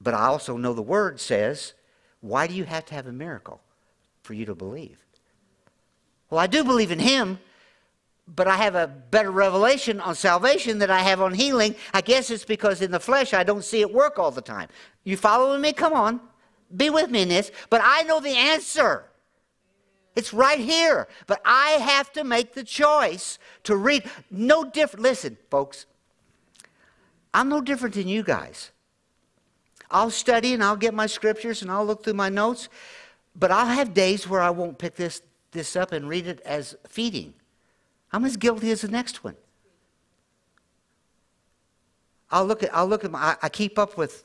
But 0.00 0.14
I 0.14 0.26
also 0.26 0.56
know 0.56 0.72
the 0.72 0.82
word 0.82 1.20
says, 1.20 1.72
why 2.20 2.46
do 2.46 2.54
you 2.54 2.64
have 2.64 2.84
to 2.86 2.94
have 2.94 3.06
a 3.06 3.12
miracle 3.12 3.60
for 4.22 4.34
you 4.34 4.46
to 4.46 4.54
believe? 4.54 4.98
Well, 6.30 6.40
I 6.40 6.46
do 6.46 6.64
believe 6.64 6.90
in 6.90 6.98
him, 6.98 7.38
but 8.34 8.48
I 8.48 8.56
have 8.56 8.74
a 8.74 8.88
better 8.88 9.30
revelation 9.30 10.00
on 10.00 10.14
salvation 10.14 10.78
than 10.78 10.90
I 10.90 11.00
have 11.00 11.20
on 11.20 11.32
healing. 11.32 11.76
I 11.94 12.00
guess 12.00 12.30
it's 12.30 12.44
because 12.44 12.82
in 12.82 12.90
the 12.90 13.00
flesh 13.00 13.32
I 13.32 13.44
don't 13.44 13.64
see 13.64 13.80
it 13.80 13.92
work 13.92 14.18
all 14.18 14.30
the 14.30 14.40
time. 14.40 14.68
You 15.04 15.16
following 15.16 15.60
me? 15.60 15.72
Come 15.72 15.92
on. 15.92 16.20
Be 16.76 16.90
with 16.90 17.10
me 17.10 17.22
in 17.22 17.28
this. 17.28 17.52
But 17.70 17.80
I 17.84 18.02
know 18.02 18.20
the 18.20 18.36
answer. 18.36 19.04
It's 20.16 20.34
right 20.34 20.58
here. 20.58 21.06
But 21.28 21.40
I 21.44 21.72
have 21.72 22.12
to 22.14 22.24
make 22.24 22.54
the 22.54 22.64
choice 22.64 23.38
to 23.62 23.76
read. 23.76 24.02
No 24.30 24.64
different. 24.64 25.04
Listen, 25.04 25.36
folks. 25.48 25.86
I'm 27.32 27.48
no 27.48 27.60
different 27.60 27.94
than 27.94 28.08
you 28.08 28.24
guys. 28.24 28.72
I'll 29.88 30.10
study 30.10 30.52
and 30.52 30.64
I'll 30.64 30.76
get 30.76 30.94
my 30.94 31.06
scriptures 31.06 31.62
and 31.62 31.70
I'll 31.70 31.86
look 31.86 32.02
through 32.02 32.14
my 32.14 32.28
notes, 32.28 32.68
but 33.36 33.52
I'll 33.52 33.66
have 33.66 33.94
days 33.94 34.28
where 34.28 34.40
I 34.40 34.50
won't 34.50 34.78
pick 34.78 34.96
this, 34.96 35.22
this 35.52 35.76
up 35.76 35.92
and 35.92 36.08
read 36.08 36.26
it 36.26 36.40
as 36.40 36.74
feeding. 36.88 37.34
I'm 38.12 38.24
as 38.24 38.36
guilty 38.36 38.70
as 38.70 38.82
the 38.82 38.88
next 38.88 39.24
one. 39.24 39.36
I'll 42.30 42.44
look 42.44 42.62
at, 42.62 42.74
I'll 42.74 42.86
look 42.86 43.04
at 43.04 43.10
my, 43.10 43.18
I, 43.18 43.36
I 43.42 43.48
keep 43.48 43.78
up 43.78 43.96
with 43.96 44.24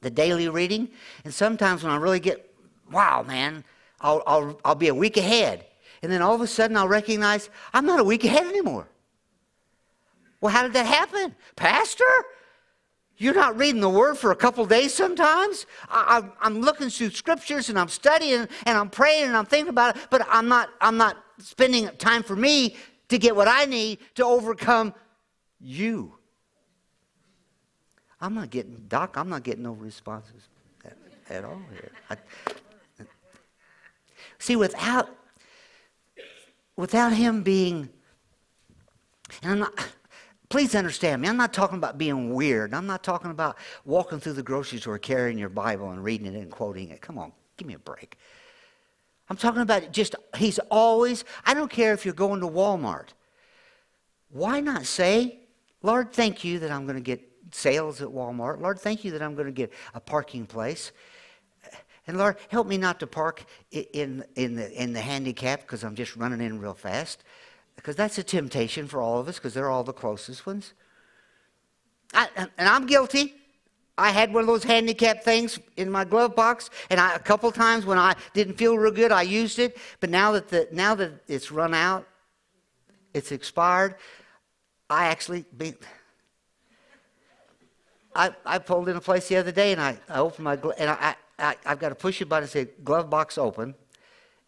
the 0.00 0.10
daily 0.10 0.48
reading, 0.48 0.88
and 1.24 1.34
sometimes 1.34 1.82
when 1.82 1.92
I 1.92 1.96
really 1.96 2.20
get, 2.20 2.54
wow, 2.90 3.22
man, 3.26 3.64
I'll, 4.00 4.22
I'll, 4.26 4.60
I'll 4.64 4.74
be 4.74 4.88
a 4.88 4.94
week 4.94 5.16
ahead. 5.16 5.66
And 6.02 6.10
then 6.10 6.22
all 6.22 6.34
of 6.34 6.40
a 6.40 6.46
sudden 6.46 6.76
I'll 6.76 6.88
recognize 6.88 7.50
I'm 7.74 7.84
not 7.84 8.00
a 8.00 8.04
week 8.04 8.24
ahead 8.24 8.46
anymore. 8.46 8.88
Well, 10.40 10.52
how 10.52 10.62
did 10.62 10.72
that 10.72 10.86
happen? 10.86 11.34
Pastor? 11.56 12.04
You're 13.18 13.34
not 13.34 13.58
reading 13.58 13.82
the 13.82 13.90
word 13.90 14.16
for 14.16 14.30
a 14.30 14.36
couple 14.36 14.64
days 14.64 14.94
sometimes? 14.94 15.66
I 15.90 16.24
am 16.40 16.62
looking 16.62 16.88
through 16.88 17.10
scriptures 17.10 17.68
and 17.68 17.78
I'm 17.78 17.88
studying 17.88 18.48
and 18.64 18.78
I'm 18.78 18.88
praying 18.88 19.24
and 19.24 19.36
I'm 19.36 19.44
thinking 19.44 19.68
about 19.68 19.96
it, 19.96 20.06
but 20.08 20.26
I'm 20.30 20.48
not, 20.48 20.70
I'm 20.80 20.96
not 20.96 21.22
spending 21.40 21.88
time 21.98 22.22
for 22.22 22.36
me 22.36 22.76
to 23.08 23.18
get 23.18 23.34
what 23.34 23.48
I 23.48 23.64
need 23.64 23.98
to 24.14 24.24
overcome 24.24 24.94
you. 25.58 26.14
I'm 28.20 28.34
not 28.34 28.50
getting, 28.50 28.84
Doc, 28.88 29.16
I'm 29.16 29.28
not 29.28 29.42
getting 29.42 29.62
no 29.62 29.72
responses 29.72 30.48
at, 30.84 30.96
at 31.30 31.44
all 31.44 31.60
here. 31.72 31.90
I, 32.10 32.16
See, 34.40 34.56
without, 34.56 35.10
without 36.76 37.12
him 37.12 37.42
being, 37.42 37.90
and 39.42 39.52
I'm 39.52 39.58
not, 39.58 39.88
please 40.48 40.74
understand 40.74 41.20
me, 41.20 41.28
I'm 41.28 41.36
not 41.36 41.52
talking 41.52 41.76
about 41.76 41.98
being 41.98 42.32
weird. 42.32 42.72
I'm 42.72 42.86
not 42.86 43.02
talking 43.04 43.30
about 43.30 43.56
walking 43.84 44.18
through 44.18 44.32
the 44.32 44.42
grocery 44.42 44.78
store 44.78 44.98
carrying 44.98 45.36
your 45.36 45.50
Bible 45.50 45.90
and 45.90 46.02
reading 46.02 46.26
it 46.26 46.34
and 46.36 46.50
quoting 46.50 46.88
it. 46.88 47.02
Come 47.02 47.18
on, 47.18 47.32
give 47.58 47.68
me 47.68 47.74
a 47.74 47.78
break. 47.78 48.16
I'm 49.30 49.36
talking 49.36 49.62
about 49.62 49.92
just, 49.92 50.16
he's 50.36 50.58
always, 50.70 51.24
I 51.46 51.54
don't 51.54 51.70
care 51.70 51.92
if 51.92 52.04
you're 52.04 52.12
going 52.12 52.40
to 52.40 52.48
Walmart. 52.48 53.10
Why 54.28 54.60
not 54.60 54.86
say, 54.86 55.38
Lord, 55.82 56.12
thank 56.12 56.44
you 56.44 56.58
that 56.58 56.72
I'm 56.72 56.84
going 56.84 56.96
to 56.96 57.02
get 57.02 57.22
sales 57.52 58.02
at 58.02 58.08
Walmart. 58.08 58.60
Lord, 58.60 58.80
thank 58.80 59.04
you 59.04 59.12
that 59.12 59.22
I'm 59.22 59.34
going 59.34 59.46
to 59.46 59.52
get 59.52 59.72
a 59.94 60.00
parking 60.00 60.46
place. 60.46 60.90
And 62.08 62.18
Lord, 62.18 62.38
help 62.48 62.66
me 62.66 62.76
not 62.76 62.98
to 63.00 63.06
park 63.06 63.44
in, 63.70 64.24
in, 64.34 64.56
the, 64.56 64.82
in 64.82 64.92
the 64.92 65.00
handicap 65.00 65.60
because 65.60 65.84
I'm 65.84 65.94
just 65.94 66.16
running 66.16 66.40
in 66.40 66.58
real 66.58 66.74
fast. 66.74 67.22
Because 67.76 67.94
that's 67.94 68.18
a 68.18 68.24
temptation 68.24 68.88
for 68.88 69.00
all 69.00 69.20
of 69.20 69.28
us 69.28 69.36
because 69.36 69.54
they're 69.54 69.70
all 69.70 69.84
the 69.84 69.92
closest 69.92 70.44
ones. 70.44 70.72
I, 72.12 72.28
and 72.36 72.68
I'm 72.68 72.86
guilty. 72.86 73.34
I 74.00 74.10
had 74.10 74.32
one 74.32 74.40
of 74.40 74.46
those 74.46 74.64
handicap 74.64 75.22
things 75.22 75.58
in 75.76 75.90
my 75.90 76.04
glove 76.04 76.34
box, 76.34 76.70
and 76.88 76.98
I, 76.98 77.14
a 77.14 77.18
couple 77.18 77.52
times 77.52 77.84
when 77.84 77.98
I 77.98 78.14
didn't 78.32 78.54
feel 78.54 78.78
real 78.78 78.92
good, 78.92 79.12
I 79.12 79.22
used 79.22 79.58
it. 79.58 79.76
But 80.00 80.08
now 80.08 80.32
that, 80.32 80.48
the, 80.48 80.68
now 80.72 80.94
that 80.94 81.12
it's 81.28 81.52
run 81.52 81.74
out, 81.74 82.06
it's 83.12 83.30
expired, 83.30 83.96
I 84.88 85.08
actually. 85.08 85.44
Be, 85.56 85.74
I, 88.14 88.30
I 88.44 88.58
pulled 88.58 88.88
in 88.88 88.96
a 88.96 89.00
place 89.00 89.28
the 89.28 89.36
other 89.36 89.52
day 89.52 89.70
and 89.70 89.80
I, 89.80 89.98
I 90.08 90.18
opened 90.18 90.44
my 90.44 90.56
glove, 90.56 90.74
and 90.78 90.90
I, 90.90 91.14
I, 91.38 91.56
have 91.64 91.78
got 91.78 91.90
to 91.90 91.94
push 91.94 92.20
button 92.22 92.44
and 92.44 92.50
say, 92.50 92.68
glove 92.82 93.08
box 93.10 93.38
open. 93.38 93.74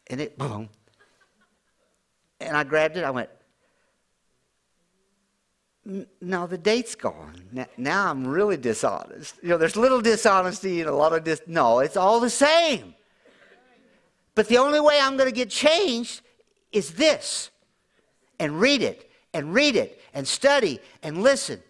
And 0.08 0.20
it, 0.20 0.38
boom. 0.42 0.68
And 2.40 2.56
I 2.56 2.64
grabbed 2.64 2.96
it. 2.96 3.04
I 3.04 3.10
went, 3.10 3.28
no, 5.84 6.46
the 6.46 6.58
date's 6.58 6.94
gone. 6.94 7.42
Now, 7.50 7.66
now, 7.76 8.10
I'm 8.10 8.26
really 8.26 8.56
dishonest. 8.56 9.34
You 9.42 9.50
know, 9.50 9.58
there's 9.58 9.76
little 9.76 10.00
dishonesty 10.00 10.80
and 10.80 10.88
a 10.88 10.94
lot 10.94 11.12
of 11.12 11.24
dis. 11.24 11.42
No, 11.46 11.80
it's 11.80 11.96
all 11.96 12.20
the 12.20 12.30
same. 12.30 12.94
But 14.34 14.48
the 14.48 14.58
only 14.58 14.80
way 14.80 14.98
I'm 15.00 15.16
going 15.16 15.28
to 15.28 15.34
get 15.34 15.50
changed 15.50 16.22
is 16.70 16.94
this 16.94 17.50
and 18.38 18.60
read 18.60 18.82
it 18.82 19.10
and 19.34 19.52
read 19.52 19.76
it 19.76 20.00
and 20.14 20.26
study 20.26 20.80
and 21.02 21.22
listen 21.22 21.60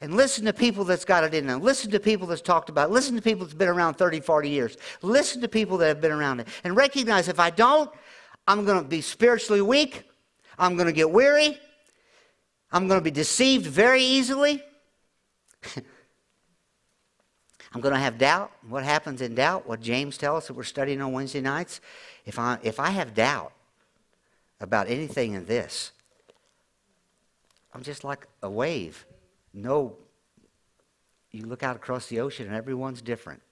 and 0.00 0.14
listen 0.14 0.44
to 0.44 0.52
people 0.52 0.84
that's 0.84 1.04
got 1.04 1.24
it 1.24 1.34
in 1.34 1.46
them. 1.46 1.60
Listen 1.60 1.90
to 1.90 2.00
people 2.00 2.26
that's 2.26 2.40
talked 2.40 2.70
about. 2.70 2.88
It. 2.88 2.92
Listen 2.92 3.16
to 3.16 3.22
people 3.22 3.44
that's 3.44 3.54
been 3.54 3.68
around 3.68 3.94
30, 3.94 4.20
40 4.20 4.48
years. 4.48 4.76
Listen 5.02 5.40
to 5.42 5.48
people 5.48 5.76
that 5.78 5.88
have 5.88 6.00
been 6.00 6.12
around 6.12 6.40
it. 6.40 6.48
And 6.64 6.76
recognize 6.76 7.28
if 7.28 7.40
I 7.40 7.50
don't, 7.50 7.90
I'm 8.46 8.64
going 8.64 8.80
to 8.82 8.88
be 8.88 9.00
spiritually 9.00 9.60
weak. 9.60 10.04
I'm 10.58 10.76
going 10.76 10.86
to 10.86 10.92
get 10.92 11.10
weary. 11.10 11.58
I'm 12.70 12.88
going 12.88 13.00
to 13.00 13.04
be 13.04 13.10
deceived 13.10 13.66
very 13.66 14.02
easily. 14.02 14.62
I'm 17.72 17.80
going 17.80 17.94
to 17.94 18.00
have 18.00 18.18
doubt. 18.18 18.52
What 18.68 18.84
happens 18.84 19.20
in 19.20 19.34
doubt? 19.34 19.66
What 19.66 19.80
James 19.80 20.16
tells 20.16 20.44
us 20.44 20.48
that 20.48 20.54
we're 20.54 20.64
studying 20.64 21.00
on 21.00 21.12
Wednesday 21.12 21.40
nights. 21.40 21.80
If 22.24 22.38
I, 22.38 22.58
if 22.62 22.80
I 22.80 22.90
have 22.90 23.14
doubt 23.14 23.52
about 24.60 24.88
anything 24.88 25.34
in 25.34 25.46
this, 25.46 25.92
I'm 27.74 27.82
just 27.82 28.04
like 28.04 28.26
a 28.42 28.50
wave 28.50 29.06
no, 29.52 29.96
you 31.30 31.46
look 31.46 31.62
out 31.62 31.76
across 31.76 32.06
the 32.06 32.20
ocean 32.20 32.46
and 32.46 32.54
everyone's 32.54 33.02
different. 33.02 33.42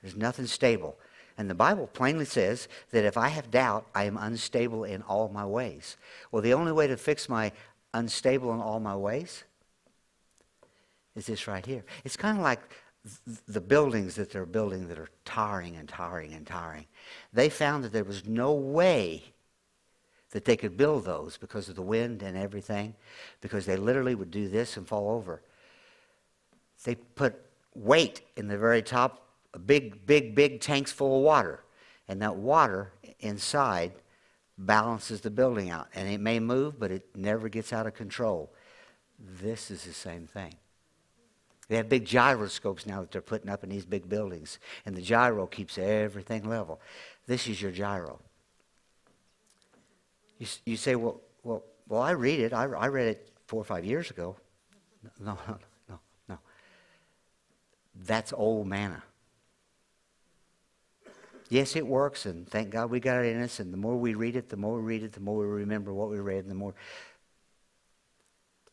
There's 0.00 0.16
nothing 0.16 0.46
stable. 0.46 0.96
And 1.38 1.48
the 1.48 1.54
Bible 1.54 1.86
plainly 1.86 2.24
says 2.24 2.68
that 2.90 3.04
if 3.04 3.16
I 3.16 3.28
have 3.28 3.50
doubt, 3.50 3.86
I 3.94 4.04
am 4.04 4.18
unstable 4.18 4.84
in 4.84 5.02
all 5.02 5.28
my 5.28 5.46
ways. 5.46 5.96
Well, 6.30 6.42
the 6.42 6.52
only 6.52 6.72
way 6.72 6.86
to 6.88 6.96
fix 6.96 7.28
my 7.28 7.52
unstable 7.94 8.52
in 8.54 8.60
all 8.60 8.80
my 8.80 8.96
ways 8.96 9.44
is 11.14 11.26
this 11.26 11.46
right 11.46 11.64
here. 11.64 11.84
It's 12.04 12.16
kind 12.16 12.38
of 12.38 12.44
like 12.44 12.60
the 13.48 13.60
buildings 13.60 14.14
that 14.14 14.30
they're 14.30 14.46
building 14.46 14.88
that 14.88 14.98
are 14.98 15.08
towering 15.24 15.76
and 15.76 15.88
towering 15.88 16.34
and 16.34 16.46
towering. 16.46 16.86
They 17.32 17.48
found 17.48 17.84
that 17.84 17.92
there 17.92 18.04
was 18.04 18.26
no 18.26 18.52
way 18.52 19.24
that 20.30 20.44
they 20.44 20.56
could 20.56 20.76
build 20.76 21.04
those 21.04 21.36
because 21.36 21.68
of 21.68 21.74
the 21.76 21.82
wind 21.82 22.22
and 22.22 22.36
everything, 22.36 22.94
because 23.40 23.66
they 23.66 23.76
literally 23.76 24.14
would 24.14 24.30
do 24.30 24.48
this 24.48 24.76
and 24.76 24.86
fall 24.86 25.10
over. 25.10 25.42
They 26.84 26.94
put 26.94 27.34
weight 27.74 28.22
in 28.36 28.48
the 28.48 28.56
very 28.56 28.82
top, 28.82 29.26
big, 29.66 30.06
big, 30.06 30.34
big 30.34 30.60
tanks 30.60 30.92
full 30.92 31.18
of 31.18 31.22
water. 31.22 31.64
And 32.08 32.22
that 32.22 32.36
water 32.36 32.92
inside 33.20 33.92
balances 34.66 35.20
the 35.20 35.30
building 35.30 35.70
out. 35.70 35.88
And 35.94 36.08
it 36.08 36.20
may 36.20 36.40
move, 36.40 36.78
but 36.78 36.90
it 36.90 37.06
never 37.14 37.48
gets 37.48 37.72
out 37.72 37.86
of 37.86 37.94
control. 37.94 38.52
This 39.18 39.70
is 39.70 39.84
the 39.84 39.92
same 39.92 40.26
thing. 40.26 40.54
They 41.68 41.76
have 41.76 41.88
big 41.88 42.04
gyroscopes 42.04 42.86
now 42.86 43.00
that 43.00 43.10
they're 43.10 43.22
putting 43.22 43.48
up 43.48 43.64
in 43.64 43.70
these 43.70 43.86
big 43.86 44.08
buildings. 44.08 44.58
And 44.84 44.96
the 44.96 45.02
gyro 45.02 45.46
keeps 45.46 45.78
everything 45.78 46.48
level. 46.48 46.80
This 47.26 47.46
is 47.48 47.62
your 47.62 47.70
gyro. 47.70 48.20
You, 50.38 50.46
you 50.66 50.76
say, 50.76 50.96
well, 50.96 51.20
well, 51.44 51.62
well, 51.88 52.02
I 52.02 52.10
read 52.10 52.40
it. 52.40 52.52
I, 52.52 52.64
I 52.64 52.88
read 52.88 53.08
it 53.08 53.32
four 53.46 53.60
or 53.60 53.64
five 53.64 53.84
years 53.84 54.10
ago. 54.10 54.36
No, 55.20 55.38
no, 55.48 55.58
no, 55.88 55.98
no. 56.28 56.38
That's 58.04 58.32
old 58.32 58.66
manna. 58.66 59.02
Yes, 61.52 61.76
it 61.76 61.86
works, 61.86 62.24
and 62.24 62.48
thank 62.48 62.70
God 62.70 62.90
we 62.90 62.98
got 62.98 63.22
it 63.22 63.36
in 63.36 63.42
us. 63.42 63.60
And 63.60 63.74
the 63.74 63.76
more 63.76 63.94
we 63.94 64.14
read 64.14 64.36
it, 64.36 64.48
the 64.48 64.56
more 64.56 64.80
we 64.80 64.94
read 64.94 65.02
it, 65.02 65.12
the 65.12 65.20
more 65.20 65.36
we 65.36 65.44
remember 65.44 65.92
what 65.92 66.08
we 66.08 66.18
read, 66.18 66.44
and 66.44 66.50
the 66.50 66.54
more. 66.54 66.72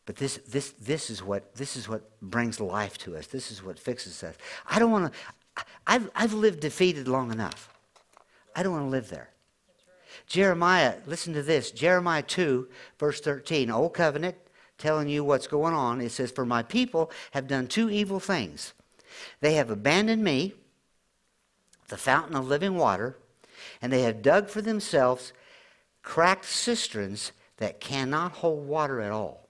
But 0.05 0.15
this, 0.15 0.37
this, 0.47 0.71
this, 0.79 1.09
is 1.09 1.21
what, 1.21 1.53
this 1.55 1.75
is 1.75 1.89
what 1.89 2.09
brings 2.21 2.61
life 2.61 2.97
to 2.99 3.17
us. 3.17 3.27
This 3.27 3.51
is 3.51 3.61
what 3.61 3.77
fixes 3.77 4.23
us. 4.23 4.33
I 4.65 4.79
don't 4.79 4.91
want 4.91 5.11
to, 5.11 5.63
I've, 5.85 6.09
I've 6.15 6.31
lived 6.31 6.61
defeated 6.61 7.09
long 7.09 7.33
enough. 7.33 7.69
I 8.55 8.63
don't 8.63 8.71
want 8.71 8.85
to 8.85 8.91
live 8.91 9.09
there. 9.09 9.31
Jeremiah, 10.25 10.99
listen 11.05 11.33
to 11.33 11.43
this 11.43 11.71
Jeremiah 11.71 12.21
2, 12.21 12.65
verse 12.97 13.19
13, 13.19 13.69
Old 13.69 13.93
Covenant, 13.93 14.37
telling 14.77 15.09
you 15.09 15.25
what's 15.25 15.47
going 15.47 15.73
on. 15.73 15.99
It 15.99 16.13
says, 16.13 16.31
For 16.31 16.45
my 16.45 16.63
people 16.63 17.11
have 17.31 17.45
done 17.45 17.67
two 17.67 17.89
evil 17.89 18.21
things. 18.21 18.71
They 19.41 19.55
have 19.55 19.69
abandoned 19.69 20.23
me, 20.23 20.53
the 21.89 21.97
fountain 21.97 22.35
of 22.35 22.47
living 22.47 22.75
water, 22.75 23.17
and 23.81 23.91
they 23.91 24.03
have 24.03 24.21
dug 24.21 24.49
for 24.49 24.61
themselves 24.61 25.33
cracked 26.01 26.45
cisterns 26.45 27.31
that 27.57 27.79
cannot 27.79 28.31
hold 28.31 28.67
water 28.67 29.01
at 29.01 29.11
all. 29.11 29.47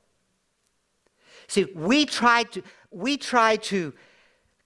See, 1.47 1.65
we 1.75 2.06
try 2.06 2.43
to, 2.43 2.63
we 2.91 3.17
try 3.17 3.56
to 3.58 3.93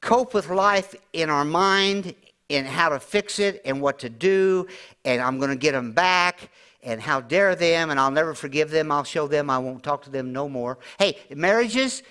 cope 0.01 0.33
with 0.33 0.49
life 0.49 0.95
in 1.11 1.29
our 1.29 1.45
mind, 1.45 2.15
in 2.49 2.65
how 2.65 2.89
to 2.89 2.99
fix 2.99 3.39
it 3.39 3.61
and 3.65 3.81
what 3.81 3.99
to 3.99 4.09
do, 4.09 4.67
and 5.03 5.21
I'm 5.21 5.37
going 5.37 5.49
to 5.49 5.55
get 5.55 5.73
them 5.73 5.91
back, 5.91 6.49
and 6.83 7.01
how 7.01 7.21
dare 7.21 7.55
them, 7.55 7.89
and 7.89 7.99
I'll 7.99 8.11
never 8.11 8.33
forgive 8.33 8.69
them. 8.69 8.91
I'll 8.91 9.03
show 9.03 9.27
them 9.27 9.49
I 9.49 9.57
won't 9.57 9.83
talk 9.83 10.03
to 10.03 10.09
them 10.09 10.33
no 10.33 10.47
more. 10.49 10.77
Hey, 10.99 11.17
marriages, 11.33 12.03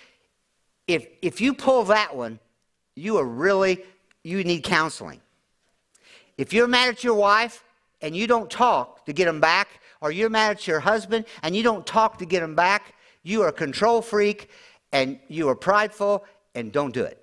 if, 0.87 1.07
if 1.23 1.41
you 1.41 1.55
pull 1.55 1.85
that 1.85 2.15
one, 2.15 2.39
you 2.95 3.17
are 3.17 3.25
really, 3.25 3.85
you 4.23 4.45
need 4.45 4.65
counseling. 4.65 5.22
If 6.39 6.53
you're 6.53 6.67
mad 6.67 6.89
at 6.89 7.05
your 7.05 7.15
wife 7.15 7.65
and 8.01 8.17
you 8.17 8.27
don't 8.27 8.51
talk 8.51 9.05
to 9.07 9.13
get 9.13 9.27
them 9.27 9.41
back, 9.41 9.69
or 10.01 10.11
you're 10.11 10.31
mad 10.31 10.51
at 10.53 10.67
your 10.67 10.81
husband 10.81 11.25
and 11.43 11.55
you 11.55 11.63
don't 11.63 11.87
talk 11.87 12.19
to 12.19 12.27
get 12.27 12.41
them 12.41 12.55
back, 12.55 12.95
you 13.23 13.43
are 13.43 13.49
a 13.49 13.53
control 13.53 14.03
freak 14.03 14.51
and 14.91 15.19
you 15.29 15.49
are 15.49 15.55
prideful 15.55 16.25
and 16.55 16.73
don't 16.73 16.93
do 16.93 17.05
it. 17.05 17.23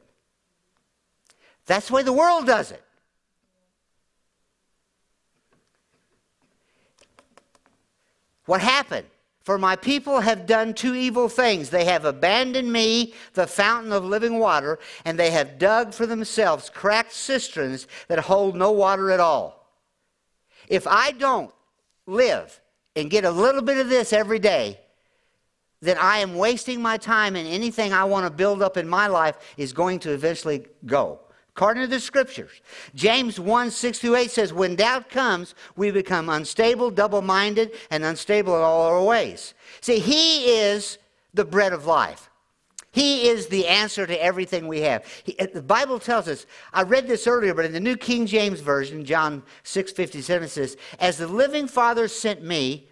That's 1.66 1.90
the 1.90 1.94
way 1.94 2.04
the 2.04 2.14
world 2.14 2.48
does 2.48 2.72
it. 2.72 2.84
What 8.46 8.62
happened? 8.62 9.06
For 9.50 9.58
my 9.58 9.76
people 9.76 10.20
have 10.20 10.46
done 10.46 10.76
two 10.76 10.94
evil 10.94 11.28
things. 11.28 11.72
They 11.72 11.86
have 11.86 12.06
abandoned 12.06 12.72
me, 12.72 13.16
the 13.34 13.48
fountain 13.48 13.92
of 13.92 14.06
living 14.06 14.38
water, 14.38 14.78
and 15.06 15.18
they 15.18 15.32
have 15.32 15.58
dug 15.58 15.92
for 15.92 16.06
themselves 16.06 16.70
cracked 16.70 17.14
cisterns 17.14 17.88
that 18.10 18.20
hold 18.20 18.56
no 18.56 18.72
water 18.72 19.10
at 19.10 19.20
all. 19.20 19.74
If 20.68 20.86
I 20.86 21.14
don't 21.14 21.52
live 22.06 22.62
and 22.96 23.10
get 23.10 23.26
a 23.26 23.32
little 23.32 23.64
bit 23.64 23.80
of 23.80 23.90
this 23.90 24.14
every 24.14 24.38
day, 24.38 24.80
then 25.82 25.98
I 25.98 26.20
am 26.20 26.36
wasting 26.36 26.80
my 26.80 26.98
time, 26.98 27.36
and 27.36 27.48
anything 27.48 27.92
I 27.92 28.04
want 28.04 28.28
to 28.28 28.32
build 28.32 28.62
up 28.62 28.78
in 28.78 28.88
my 28.88 29.08
life 29.08 29.36
is 29.58 29.74
going 29.74 29.98
to 30.02 30.12
eventually 30.12 30.68
go 30.86 31.22
according 31.60 31.84
to 31.84 31.88
the 31.88 32.00
scriptures. 32.00 32.62
James 32.96 33.38
1 33.38 33.70
6 33.70 34.00
through 34.00 34.16
8 34.16 34.32
says, 34.32 34.54
When 34.54 34.78
doubt 34.78 35.10
comes, 35.10 35.56
we 35.76 35.92
become 35.92 36.30
unstable, 36.30 36.90
double 36.90 37.22
minded, 37.22 37.74
and 37.92 38.06
unstable 38.06 38.56
in 38.56 38.62
all 38.62 38.84
our 38.84 39.04
ways. 39.04 39.54
See, 39.82 40.00
He 40.00 40.58
is 40.58 41.00
the 41.34 41.44
bread 41.44 41.74
of 41.74 41.86
life. 41.86 42.30
He 42.94 43.28
is 43.28 43.48
the 43.48 43.68
answer 43.68 44.08
to 44.08 44.24
everything 44.24 44.70
we 44.70 44.80
have. 44.82 45.06
He, 45.26 45.38
uh, 45.38 45.48
the 45.54 45.62
Bible 45.62 46.00
tells 46.00 46.30
us, 46.30 46.46
I 46.72 46.84
read 46.84 47.10
this 47.10 47.28
earlier, 47.28 47.54
but 47.54 47.66
in 47.66 47.74
the 47.74 47.82
New 47.82 47.98
King 47.98 48.26
James 48.26 48.62
Version, 48.62 49.04
John 49.04 49.44
6 49.64 49.92
57 49.92 50.48
says, 50.48 50.78
As 50.98 51.18
the 51.18 51.28
living 51.28 51.68
Father 51.68 52.08
sent 52.08 52.42
me, 52.42 52.88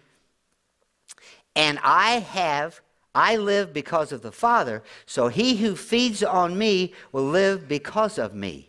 and 1.56 1.78
I 1.82 2.18
have 2.18 2.82
I 3.18 3.34
live 3.34 3.72
because 3.72 4.12
of 4.12 4.22
the 4.22 4.30
Father, 4.30 4.84
so 5.04 5.26
he 5.26 5.56
who 5.56 5.74
feeds 5.74 6.22
on 6.22 6.56
me 6.56 6.92
will 7.10 7.24
live 7.24 7.66
because 7.66 8.16
of 8.16 8.32
me. 8.32 8.68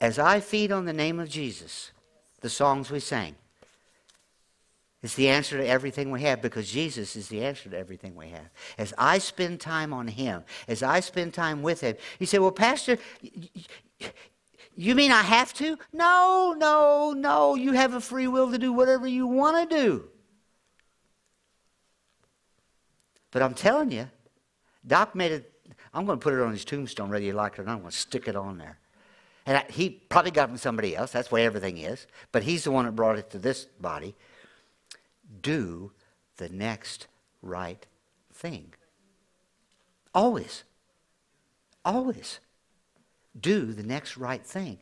As 0.00 0.20
I 0.20 0.38
feed 0.38 0.70
on 0.70 0.84
the 0.84 0.92
name 0.92 1.18
of 1.18 1.28
Jesus, 1.28 1.90
the 2.42 2.48
songs 2.48 2.92
we 2.92 3.00
sang, 3.00 3.34
it's 5.02 5.16
the 5.16 5.28
answer 5.28 5.58
to 5.58 5.66
everything 5.66 6.12
we 6.12 6.22
have 6.22 6.40
because 6.40 6.70
Jesus 6.70 7.16
is 7.16 7.26
the 7.26 7.44
answer 7.44 7.68
to 7.70 7.76
everything 7.76 8.14
we 8.14 8.28
have. 8.28 8.48
As 8.78 8.94
I 8.96 9.18
spend 9.18 9.60
time 9.60 9.92
on 9.92 10.06
Him, 10.06 10.44
as 10.68 10.84
I 10.84 11.00
spend 11.00 11.34
time 11.34 11.60
with 11.60 11.80
Him, 11.80 11.96
you 12.20 12.26
say, 12.26 12.38
Well, 12.38 12.52
Pastor, 12.52 12.98
you 14.76 14.94
mean 14.94 15.10
I 15.10 15.22
have 15.22 15.52
to? 15.54 15.76
No, 15.92 16.54
no, 16.56 17.14
no. 17.16 17.56
You 17.56 17.72
have 17.72 17.94
a 17.94 18.00
free 18.00 18.28
will 18.28 18.52
to 18.52 18.58
do 18.58 18.72
whatever 18.72 19.08
you 19.08 19.26
want 19.26 19.68
to 19.68 19.76
do. 19.76 20.11
But 23.32 23.42
I'm 23.42 23.54
telling 23.54 23.90
you, 23.90 24.08
Doc 24.86 25.16
made 25.16 25.32
it. 25.32 25.52
I'm 25.92 26.06
going 26.06 26.18
to 26.18 26.22
put 26.22 26.34
it 26.34 26.40
on 26.40 26.52
his 26.52 26.64
tombstone, 26.64 27.10
whether 27.10 27.24
you 27.24 27.32
like 27.32 27.54
it 27.54 27.62
or 27.62 27.64
not. 27.64 27.72
I'm 27.72 27.80
going 27.80 27.90
to 27.90 27.96
stick 27.96 28.28
it 28.28 28.36
on 28.36 28.58
there. 28.58 28.78
And 29.44 29.56
I, 29.56 29.64
he 29.68 29.90
probably 29.90 30.30
got 30.30 30.44
it 30.44 30.48
from 30.48 30.58
somebody 30.58 30.94
else. 30.94 31.10
That's 31.10 31.32
where 31.32 31.44
everything 31.44 31.78
is. 31.78 32.06
But 32.30 32.44
he's 32.44 32.64
the 32.64 32.70
one 32.70 32.84
that 32.84 32.92
brought 32.92 33.18
it 33.18 33.30
to 33.30 33.38
this 33.38 33.64
body. 33.80 34.14
Do 35.40 35.92
the 36.36 36.48
next 36.48 37.08
right 37.40 37.84
thing. 38.32 38.74
Always. 40.14 40.62
Always. 41.84 42.38
Do 43.38 43.72
the 43.72 43.82
next 43.82 44.16
right 44.16 44.44
thing. 44.44 44.78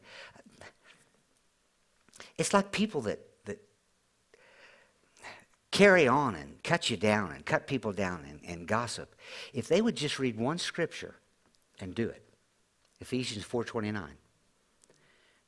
It's 2.36 2.52
like 2.52 2.72
people 2.72 3.00
that 3.02 3.20
carry 5.70 6.08
on 6.08 6.34
and 6.34 6.62
cut 6.62 6.90
you 6.90 6.96
down 6.96 7.32
and 7.32 7.44
cut 7.44 7.66
people 7.66 7.92
down 7.92 8.24
and, 8.28 8.40
and 8.46 8.66
gossip, 8.66 9.14
if 9.52 9.68
they 9.68 9.80
would 9.80 9.96
just 9.96 10.18
read 10.18 10.36
one 10.38 10.58
scripture 10.58 11.14
and 11.80 11.94
do 11.94 12.08
it, 12.08 12.22
Ephesians 13.00 13.44
4.29, 13.44 14.02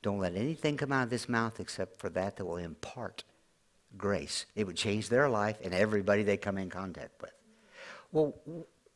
don't 0.03 0.19
let 0.19 0.35
anything 0.35 0.77
come 0.77 0.93
out 0.93 1.05
of 1.05 1.11
this 1.11 1.29
mouth 1.29 1.61
except 1.61 1.99
for 1.99 2.09
that 2.11 2.37
that 2.37 2.45
will 2.45 2.57
impart 2.57 3.25
grace. 3.97 4.47
It 4.57 4.67
would 4.67 4.77
change 4.77 5.09
their 5.09 5.29
life 5.29 5.59
and 5.63 5.75
everybody 5.75 6.23
they 6.23 6.37
come 6.37 6.59
in 6.59 6.71
contact 6.71 7.21
with. 7.21 7.33
Well, 8.11 8.35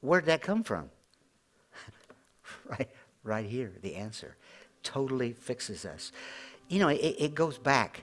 where 0.01 0.21
did 0.21 0.27
that 0.27 0.43
come 0.43 0.63
from? 0.63 0.91
right, 2.67 2.89
right 3.23 3.47
here, 3.47 3.73
the 3.83 3.95
answer. 3.97 4.37
Totally 4.83 5.33
fixes 5.33 5.85
us. 5.85 6.13
You 6.69 6.81
know, 6.81 6.89
it, 6.89 6.97
it 6.97 7.35
goes 7.35 7.59
back 7.59 8.03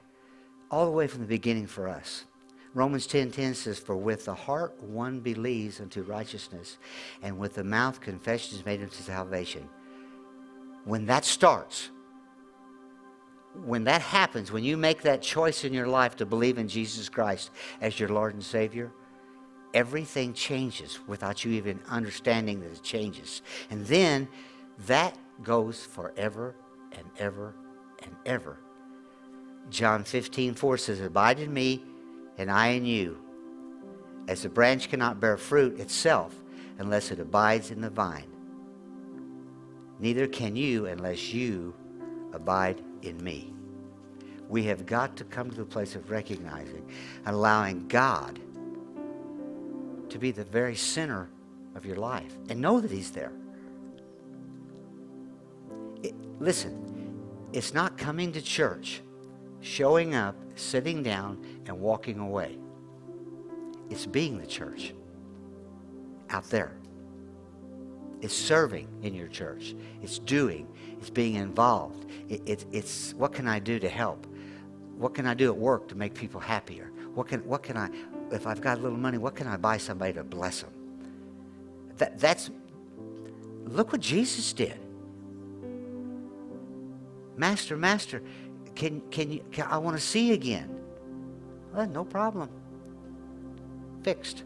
all 0.71 0.85
the 0.85 0.91
way 0.91 1.07
from 1.07 1.21
the 1.21 1.27
beginning 1.27 1.67
for 1.67 1.87
us. 1.87 2.25
Romans 2.73 3.05
10:10 3.05 3.11
10, 3.11 3.31
10 3.31 3.53
says, 3.55 3.79
"For 3.79 3.95
with 3.95 4.25
the 4.25 4.33
heart 4.33 4.81
one 4.81 5.19
believes 5.19 5.79
unto 5.79 6.01
righteousness, 6.01 6.77
and 7.21 7.37
with 7.37 7.53
the 7.53 7.63
mouth 7.63 8.01
confession 8.01 8.57
is 8.57 8.65
made 8.65 8.81
unto 8.81 9.03
salvation." 9.03 9.69
When 10.83 11.05
that 11.05 11.23
starts, 11.23 11.91
when 13.53 13.83
that 13.83 14.01
happens, 14.01 14.51
when 14.51 14.63
you 14.63 14.75
make 14.75 15.03
that 15.03 15.21
choice 15.21 15.63
in 15.63 15.73
your 15.73 15.87
life 15.87 16.15
to 16.17 16.25
believe 16.25 16.57
in 16.57 16.67
Jesus 16.67 17.09
Christ 17.09 17.51
as 17.79 17.99
your 17.99 18.09
Lord 18.09 18.33
and 18.33 18.43
Savior, 18.43 18.91
everything 19.73 20.33
changes 20.33 20.99
without 21.07 21.45
you 21.45 21.51
even 21.51 21.79
understanding 21.87 22.59
that 22.61 22.71
it 22.71 22.83
changes. 22.83 23.43
And 23.69 23.85
then 23.85 24.27
that 24.87 25.17
goes 25.43 25.85
forever 25.85 26.55
and 26.91 27.05
ever 27.19 27.53
and 28.01 28.15
ever. 28.25 28.57
John 29.69 30.03
15, 30.03 30.55
4 30.55 30.77
says, 30.77 30.99
Abide 30.99 31.39
in 31.39 31.53
me 31.53 31.83
and 32.37 32.51
I 32.51 32.69
in 32.69 32.85
you. 32.85 33.17
As 34.27 34.43
the 34.43 34.49
branch 34.49 34.89
cannot 34.89 35.19
bear 35.19 35.37
fruit 35.37 35.79
itself 35.79 36.33
unless 36.79 37.11
it 37.11 37.19
abides 37.19 37.71
in 37.71 37.81
the 37.81 37.89
vine, 37.89 38.31
neither 39.99 40.27
can 40.27 40.55
you 40.55 40.85
unless 40.87 41.33
you 41.33 41.73
abide 42.33 42.81
in 43.01 43.21
me. 43.23 43.53
We 44.49 44.63
have 44.63 44.85
got 44.85 45.15
to 45.17 45.23
come 45.23 45.49
to 45.49 45.55
the 45.55 45.65
place 45.65 45.95
of 45.95 46.09
recognizing 46.09 46.89
and 47.25 47.35
allowing 47.35 47.87
God 47.87 48.39
to 50.09 50.19
be 50.19 50.31
the 50.31 50.43
very 50.43 50.75
center 50.75 51.29
of 51.75 51.85
your 51.85 51.95
life 51.95 52.35
and 52.49 52.61
know 52.61 52.79
that 52.79 52.91
He's 52.91 53.11
there. 53.11 53.31
It, 56.03 56.13
listen, 56.39 56.93
it's 57.51 57.73
not 57.73 57.97
coming 57.97 58.31
to 58.33 58.41
church, 58.41 59.01
showing 59.61 60.13
up, 60.15 60.35
sitting 60.55 61.01
down, 61.03 61.43
and 61.65 61.79
walking 61.79 62.19
away. 62.19 62.57
It's 63.89 64.05
being 64.05 64.37
the 64.37 64.47
church 64.47 64.93
out 66.29 66.49
there. 66.49 66.73
It's 68.21 68.35
serving 68.35 68.87
in 69.01 69.13
your 69.13 69.27
church. 69.27 69.75
It's 70.01 70.19
doing. 70.19 70.67
It's 70.99 71.09
being 71.09 71.35
involved. 71.35 72.05
It, 72.29 72.41
it, 72.47 72.65
it's 72.71 73.13
what 73.15 73.33
can 73.33 73.47
I 73.47 73.59
do 73.59 73.79
to 73.79 73.89
help? 73.89 74.25
What 74.97 75.13
can 75.13 75.25
I 75.25 75.33
do 75.33 75.49
at 75.49 75.57
work 75.57 75.89
to 75.89 75.95
make 75.95 76.13
people 76.13 76.39
happier? 76.39 76.91
What 77.13 77.27
can, 77.27 77.45
what 77.45 77.63
can 77.63 77.77
I, 77.77 77.89
if 78.31 78.47
I've 78.47 78.61
got 78.61 78.77
a 78.77 78.81
little 78.81 78.97
money, 78.97 79.17
what 79.17 79.35
can 79.35 79.47
I 79.47 79.57
buy 79.57 79.77
somebody 79.77 80.13
to 80.13 80.23
bless 80.23 80.61
them? 80.61 80.71
That, 81.97 82.19
that's, 82.19 82.49
look 83.65 83.91
what 83.91 84.01
Jesus 84.01 84.53
did. 84.53 84.79
Master, 87.35 87.75
Master, 87.75 88.23
can, 88.75 89.01
can 89.11 89.31
you, 89.31 89.43
can, 89.51 89.67
I 89.67 89.77
want 89.77 89.97
to 89.97 90.03
see 90.03 90.31
again. 90.31 90.82
Well, 91.73 91.87
no 91.87 92.05
problem. 92.05 92.49
Fixed. 94.03 94.43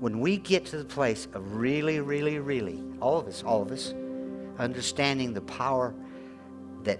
when 0.00 0.18
we 0.18 0.38
get 0.38 0.64
to 0.64 0.78
the 0.78 0.84
place 0.84 1.28
of 1.34 1.56
really, 1.56 2.00
really, 2.00 2.38
really, 2.38 2.82
all 3.00 3.18
of 3.18 3.26
us, 3.28 3.42
all 3.42 3.60
of 3.60 3.70
us, 3.70 3.94
understanding 4.58 5.34
the 5.34 5.42
power 5.42 5.94
that 6.84 6.98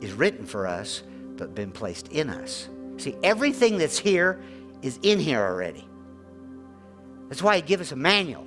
is 0.00 0.12
written 0.12 0.44
for 0.44 0.66
us 0.66 1.04
but 1.36 1.54
been 1.54 1.70
placed 1.70 2.08
in 2.08 2.28
us. 2.28 2.68
See, 2.96 3.16
everything 3.22 3.78
that's 3.78 3.98
here 3.98 4.40
is 4.82 4.98
in 5.02 5.20
here 5.20 5.40
already. 5.40 5.86
That's 7.28 7.42
why 7.42 7.56
he 7.56 7.62
give 7.62 7.80
us 7.80 7.92
a 7.92 7.96
manual 7.96 8.46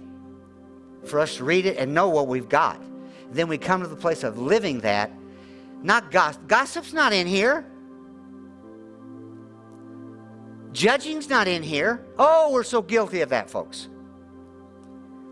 for 1.05 1.19
us 1.19 1.38
to 1.38 1.45
read 1.45 1.65
it 1.65 1.77
and 1.77 1.93
know 1.93 2.09
what 2.09 2.27
we've 2.27 2.49
got. 2.49 2.81
Then 3.31 3.47
we 3.47 3.57
come 3.57 3.81
to 3.81 3.88
the 3.88 3.95
place 3.95 4.23
of 4.23 4.38
living 4.38 4.81
that. 4.81 5.12
Not 5.81 6.12
gossip. 6.12 6.47
Gossip's 6.47 6.93
not 6.93 7.13
in 7.13 7.27
here. 7.27 7.65
Judging's 10.71 11.29
not 11.29 11.47
in 11.47 11.63
here. 11.63 12.05
Oh, 12.17 12.51
we're 12.51 12.63
so 12.63 12.82
guilty 12.82 13.21
of 13.21 13.29
that, 13.29 13.49
folks. 13.49 13.89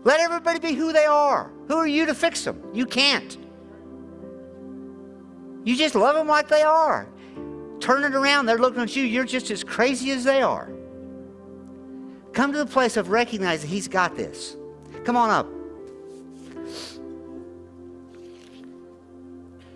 Let 0.04 0.20
everybody 0.20 0.58
be 0.58 0.72
who 0.72 0.92
they 0.92 1.06
are. 1.06 1.50
Who 1.68 1.76
are 1.76 1.86
you 1.86 2.06
to 2.06 2.14
fix 2.14 2.44
them? 2.44 2.62
You 2.72 2.86
can't. 2.86 3.36
You 5.64 5.76
just 5.76 5.94
love 5.94 6.14
them 6.14 6.26
like 6.26 6.48
they 6.48 6.62
are. 6.62 7.08
Turn 7.80 8.04
it 8.04 8.14
around, 8.14 8.46
they're 8.46 8.58
looking 8.58 8.82
at 8.82 8.96
you, 8.96 9.04
you're 9.04 9.24
just 9.24 9.50
as 9.50 9.62
crazy 9.62 10.10
as 10.10 10.24
they 10.24 10.42
are. 10.42 10.70
Come 12.32 12.52
to 12.52 12.58
the 12.58 12.66
place 12.66 12.96
of 12.96 13.10
recognizing 13.10 13.68
He's 13.68 13.88
got 13.88 14.16
this. 14.16 14.56
Come 15.04 15.16
on 15.16 15.30
up. 15.30 15.46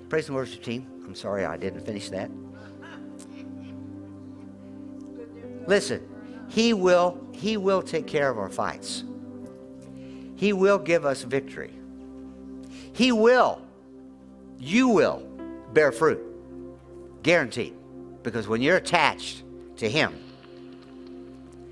Praise 0.09 0.29
and 0.29 0.37
worship 0.37 0.63
team. 0.63 0.87
I'm 1.07 1.15
sorry 1.15 1.45
I 1.45 1.57
didn't 1.57 1.85
finish 1.85 2.09
that. 2.11 2.31
Listen, 5.67 6.07
he 6.49 6.73
will 6.73 7.19
he 7.33 7.57
will 7.57 7.83
take 7.83 8.07
care 8.07 8.31
of 8.31 8.39
our 8.39 8.51
fights. 8.51 9.05
He 10.37 10.53
will 10.53 10.79
give 10.79 11.05
us 11.05 11.23
victory. 11.23 11.73
He 12.93 13.13
will 13.13 13.63
you 14.59 14.89
will 14.89 15.23
bear 15.73 15.91
fruit. 15.91 16.21
Guaranteed. 17.23 17.75
Because 18.23 18.47
when 18.47 18.63
you're 18.63 18.77
attached 18.77 19.43
to 19.79 19.89
him, 19.89 20.15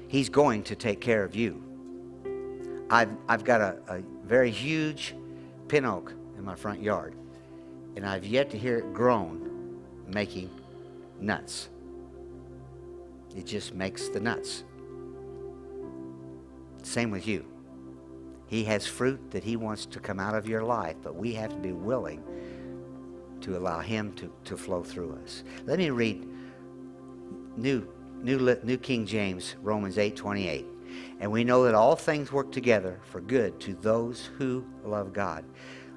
he's 0.09 0.29
going 0.29 0.65
to 0.65 0.75
take 0.75 1.01
care 1.01 1.23
of 1.23 1.37
you. 1.37 1.63
I've, 2.91 3.11
I've 3.29 3.45
got 3.45 3.61
a, 3.61 3.79
a 3.89 4.03
very 4.25 4.51
huge 4.51 5.15
pin 5.69 5.85
oak 5.85 6.13
in 6.37 6.45
my 6.45 6.57
front 6.57 6.83
yard, 6.83 7.15
and 7.95 8.05
I've 8.05 8.27
yet 8.27 8.51
to 8.51 8.59
hear 8.59 8.79
it 8.79 8.93
groan 8.93 9.79
making 10.09 10.51
nuts. 11.21 11.69
It 13.37 13.47
just 13.47 13.75
makes 13.75 14.09
the 14.09 14.21
nuts. 14.21 14.65
Same 16.83 17.11
with 17.11 17.27
you. 17.27 17.45
He 18.47 18.65
has 18.65 18.87
fruit 18.87 19.31
that 19.31 19.45
he 19.45 19.57
wants 19.57 19.87
to 19.87 20.01
come 20.01 20.19
out 20.19 20.35
of 20.35 20.49
your 20.49 20.65
life, 20.65 20.97
but 21.03 21.15
we 21.15 21.35
have 21.35 21.51
to 21.51 21.59
be 21.59 21.73
willing 21.73 22.23
to 23.43 23.57
allow 23.57 23.81
him 23.81 24.13
to, 24.15 24.33
to 24.45 24.57
flow 24.57 24.83
through 24.83 25.19
us. 25.25 25.45
Let 25.67 25.79
me 25.79 25.91
read 25.91 26.27
New, 27.57 27.87
New, 28.23 28.59
New 28.63 28.77
King 28.77 29.07
James, 29.07 29.55
Romans 29.63 29.99
8 29.99 30.17
28. 30.17 30.67
And 31.21 31.31
we 31.31 31.45
know 31.45 31.65
that 31.65 31.75
all 31.75 31.95
things 31.95 32.33
work 32.33 32.51
together 32.51 32.99
for 33.05 33.21
good 33.21 33.61
to 33.61 33.75
those 33.75 34.31
who 34.37 34.65
love 34.85 35.13
God. 35.13 35.45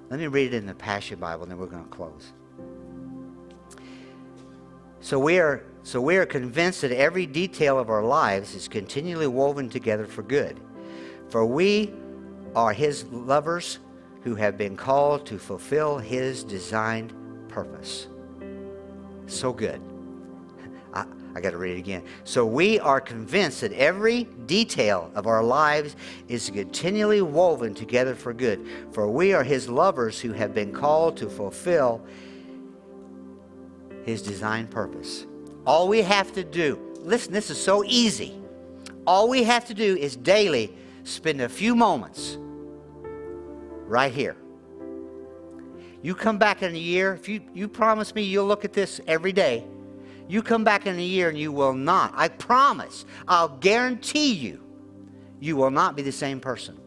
Let 0.09 0.19
me 0.19 0.27
read 0.27 0.53
it 0.53 0.57
in 0.57 0.67
the 0.67 0.75
Passion 0.75 1.19
Bible, 1.19 1.43
and 1.43 1.51
then 1.51 1.57
we're 1.57 1.65
going 1.65 1.85
to 1.85 1.89
close. 1.89 2.33
So 5.01 5.17
we 5.17 5.39
are 5.39 5.65
so 5.83 5.99
we 5.99 6.15
are 6.15 6.25
convinced 6.25 6.81
that 6.81 6.93
every 6.93 7.25
detail 7.25 7.77
of 7.77 7.89
our 7.89 8.03
lives 8.03 8.55
is 8.55 8.69
continually 8.69 9.27
woven 9.27 9.69
together 9.69 10.05
for 10.05 10.23
good. 10.23 10.59
For 11.29 11.45
we 11.45 11.93
are 12.55 12.71
his 12.71 13.03
lovers 13.05 13.79
who 14.21 14.35
have 14.35 14.57
been 14.57 14.77
called 14.77 15.25
to 15.25 15.37
fulfill 15.37 15.97
his 15.97 16.45
designed 16.45 17.13
purpose. 17.49 18.07
So 19.27 19.51
good. 19.51 19.81
I, 20.93 21.05
I 21.35 21.41
got 21.41 21.51
to 21.51 21.57
read 21.57 21.75
it 21.75 21.79
again. 21.79 22.03
So 22.23 22.45
we 22.45 22.79
are 22.79 23.01
convinced 23.01 23.59
that 23.59 23.73
every 23.73 24.23
detail 24.45 25.11
of 25.15 25.27
our 25.27 25.43
lives 25.43 25.97
is 26.29 26.49
continually 26.49 27.21
woven 27.21 27.73
together 27.73 28.15
for 28.15 28.33
good. 28.33 28.65
For 28.93 29.09
we 29.09 29.33
are 29.33 29.43
his 29.43 29.67
lovers 29.67 30.17
who 30.21 30.31
have 30.31 30.53
been 30.53 30.71
called 30.71 31.17
to 31.17 31.29
fulfill 31.29 32.01
his 34.05 34.21
designed 34.21 34.71
purpose. 34.71 35.25
All 35.65 35.87
we 35.87 36.01
have 36.01 36.33
to 36.33 36.43
do, 36.43 36.79
listen, 36.99 37.31
this 37.31 37.49
is 37.49 37.61
so 37.61 37.83
easy. 37.85 38.33
All 39.07 39.29
we 39.29 39.43
have 39.43 39.65
to 39.65 39.73
do 39.73 39.95
is 39.95 40.15
daily 40.15 40.75
spend 41.03 41.41
a 41.41 41.49
few 41.49 41.75
moments 41.75 42.37
right 43.85 44.11
here. 44.11 44.35
You 46.01 46.15
come 46.15 46.37
back 46.37 46.63
in 46.63 46.75
a 46.75 46.77
year, 46.77 47.13
if 47.13 47.29
you, 47.29 47.41
you 47.53 47.67
promise 47.69 48.13
me 48.13 48.23
you'll 48.23 48.45
look 48.45 48.65
at 48.65 48.73
this 48.73 48.99
every 49.07 49.31
day, 49.31 49.65
you 50.27 50.41
come 50.41 50.63
back 50.63 50.85
in 50.85 50.97
a 50.97 51.03
year 51.03 51.29
and 51.29 51.37
you 51.37 51.51
will 51.51 51.73
not. 51.73 52.13
I 52.15 52.27
promise, 52.27 53.05
I'll 53.27 53.49
guarantee 53.49 54.33
you, 54.33 54.61
you 55.39 55.55
will 55.55 55.71
not 55.71 55.95
be 55.95 56.01
the 56.01 56.11
same 56.11 56.39
person. 56.39 56.77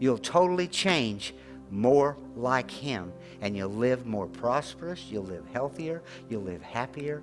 You'll 0.00 0.18
totally 0.18 0.66
change 0.66 1.34
more 1.70 2.16
like 2.36 2.70
Him, 2.70 3.12
and 3.40 3.56
you'll 3.56 3.70
live 3.70 4.04
more 4.04 4.26
prosperous, 4.26 5.06
you'll 5.10 5.24
live 5.24 5.44
healthier, 5.52 6.02
you'll 6.28 6.42
live 6.42 6.62
happier, 6.62 7.22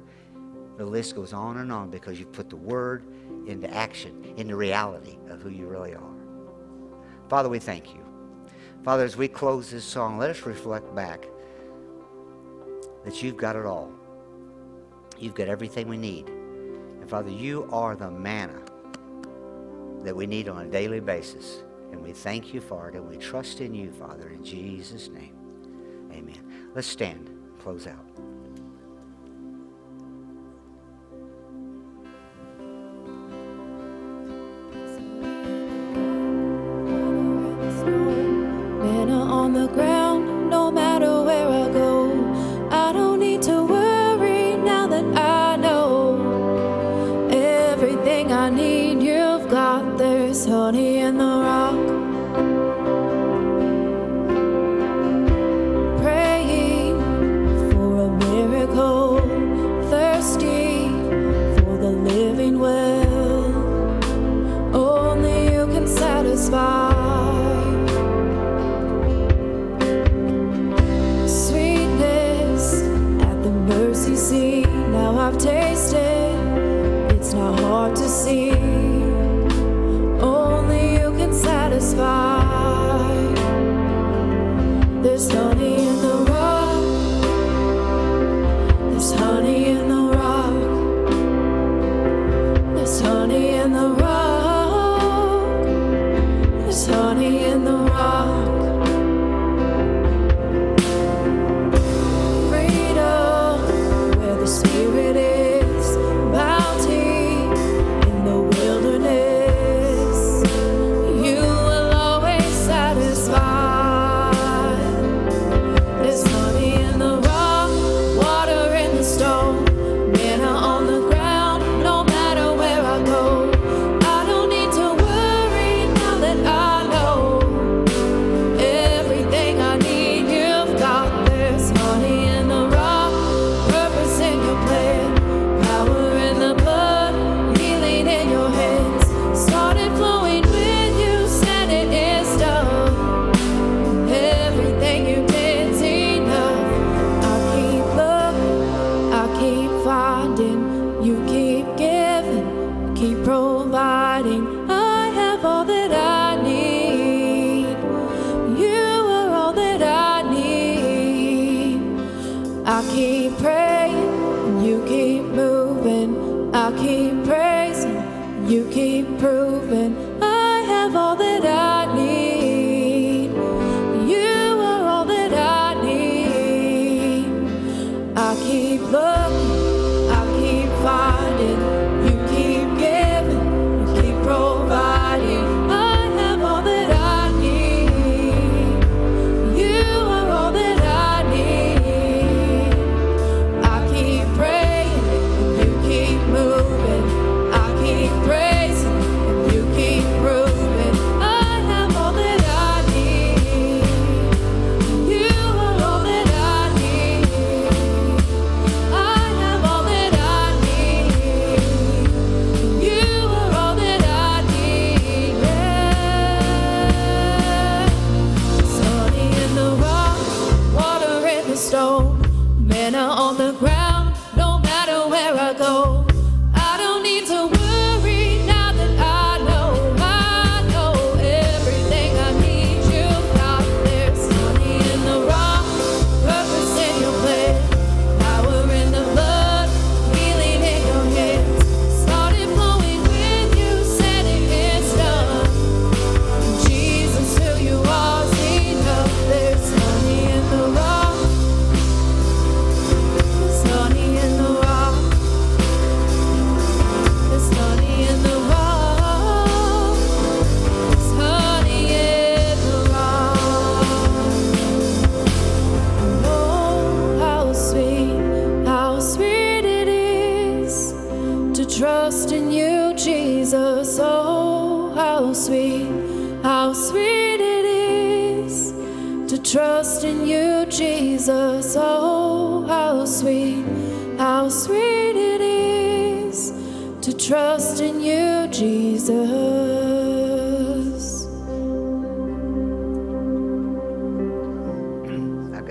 the 0.79 0.85
list 0.85 1.13
goes 1.13 1.33
on 1.33 1.57
and 1.57 1.73
on 1.73 1.89
because 1.89 2.17
you've 2.17 2.31
put 2.31 2.49
the 2.49 2.55
word 2.55 3.03
into 3.47 3.69
action, 3.69 4.33
into 4.37 4.55
reality 4.55 5.17
of 5.27 5.41
who 5.41 5.49
you 5.49 5.67
really 5.67 5.93
are. 5.93 6.15
Father, 7.27 7.49
we 7.49 7.59
thank 7.59 7.93
you. 7.93 7.99
Father, 8.85 9.03
as 9.03 9.17
we 9.17 9.27
close 9.27 9.69
this 9.69 9.83
song, 9.83 10.17
let 10.17 10.29
us 10.29 10.43
reflect 10.43 10.95
back 10.95 11.27
that 13.03 13.21
you've 13.21 13.35
got 13.35 13.57
it 13.57 13.65
all. 13.65 13.91
You've 15.19 15.35
got 15.35 15.49
everything 15.49 15.89
we 15.89 15.97
need. 15.97 16.29
And 16.29 17.09
Father, 17.09 17.29
you 17.29 17.67
are 17.73 17.97
the 17.97 18.09
manna 18.09 18.61
that 20.05 20.15
we 20.15 20.25
need 20.25 20.47
on 20.47 20.65
a 20.65 20.69
daily 20.69 21.01
basis. 21.01 21.61
And 21.91 22.01
we 22.01 22.13
thank 22.13 22.53
you 22.53 22.61
for 22.61 22.87
it, 22.87 22.95
and 22.95 23.05
we 23.05 23.17
trust 23.17 23.59
in 23.59 23.75
you, 23.75 23.91
Father, 23.91 24.29
in 24.29 24.45
Jesus' 24.45 25.09
name. 25.09 25.35
Amen. 26.13 26.69
Let's 26.73 26.87
stand, 26.87 27.29
close 27.59 27.85
out. 27.85 28.28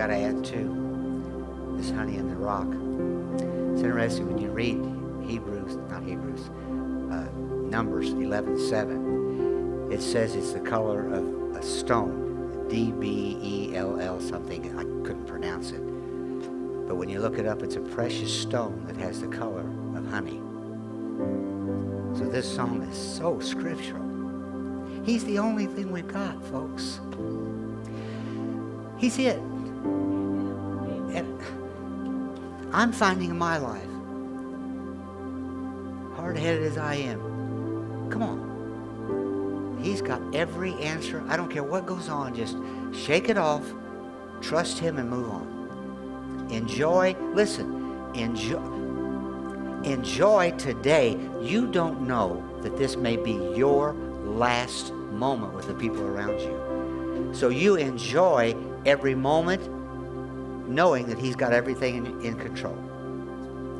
Got 0.08 0.16
to 0.16 0.22
add 0.22 0.44
too 0.44 1.74
this 1.76 1.90
honey 1.90 2.16
in 2.16 2.28
the 2.28 2.36
rock. 2.36 2.66
It's 3.72 3.82
interesting 3.82 4.26
when 4.26 4.38
you 4.38 4.48
read 4.50 4.78
Hebrews, 5.28 5.76
not 5.90 6.02
Hebrews, 6.02 6.48
uh, 7.12 7.28
Numbers 7.68 8.14
11:7. 8.14 9.92
It 9.92 10.00
says 10.00 10.34
it's 10.34 10.52
the 10.52 10.60
color 10.60 11.12
of 11.12 11.56
a 11.56 11.62
stone, 11.62 12.66
D 12.68 12.90
B 12.92 13.38
E 13.42 13.76
L 13.76 14.00
L 14.00 14.18
something. 14.18 14.74
I 14.78 14.84
couldn't 15.06 15.26
pronounce 15.26 15.72
it, 15.72 15.82
but 16.88 16.96
when 16.96 17.10
you 17.10 17.20
look 17.20 17.38
it 17.38 17.46
up, 17.46 17.62
it's 17.62 17.76
a 17.76 17.80
precious 17.80 18.32
stone 18.32 18.86
that 18.86 18.96
has 18.96 19.20
the 19.20 19.28
color 19.28 19.66
of 19.94 20.06
honey. 20.08 20.40
So 22.16 22.24
this 22.24 22.50
psalm 22.50 22.80
is 22.82 22.96
so 22.96 23.40
scriptural. 23.40 24.06
He's 25.04 25.24
the 25.24 25.38
only 25.38 25.66
thing 25.66 25.92
we've 25.92 26.08
got, 26.08 26.42
folks. 26.46 27.00
He's 28.98 29.18
it. 29.18 29.38
And 29.84 31.40
I'm 32.72 32.92
finding 32.92 33.30
in 33.30 33.38
my 33.38 33.58
life, 33.58 33.88
hard 36.16 36.36
headed 36.36 36.64
as 36.64 36.76
I 36.78 36.94
am, 36.94 38.08
come 38.10 38.22
on. 38.22 39.78
He's 39.82 40.02
got 40.02 40.20
every 40.34 40.74
answer. 40.74 41.24
I 41.28 41.36
don't 41.36 41.50
care 41.50 41.62
what 41.62 41.86
goes 41.86 42.08
on, 42.08 42.34
just 42.34 42.56
shake 42.92 43.28
it 43.28 43.38
off, 43.38 43.64
trust 44.40 44.78
Him, 44.78 44.98
and 44.98 45.08
move 45.08 45.30
on. 45.30 46.48
Enjoy, 46.50 47.14
listen, 47.34 48.12
enjoy. 48.14 48.62
Enjoy 49.84 50.50
today. 50.58 51.16
You 51.40 51.68
don't 51.68 52.00
know 52.02 52.42
that 52.62 52.76
this 52.76 52.96
may 52.96 53.16
be 53.16 53.32
your 53.54 53.94
last 54.24 54.92
moment 54.92 55.54
with 55.54 55.66
the 55.66 55.74
people 55.74 56.02
around 56.02 56.40
you. 56.40 57.32
So 57.32 57.48
you 57.48 57.76
enjoy 57.76 58.54
every 58.88 59.14
moment 59.14 59.62
knowing 60.68 61.06
that 61.06 61.18
He's 61.18 61.36
got 61.36 61.52
everything 61.52 62.06
in, 62.06 62.20
in 62.22 62.38
control. 62.38 62.76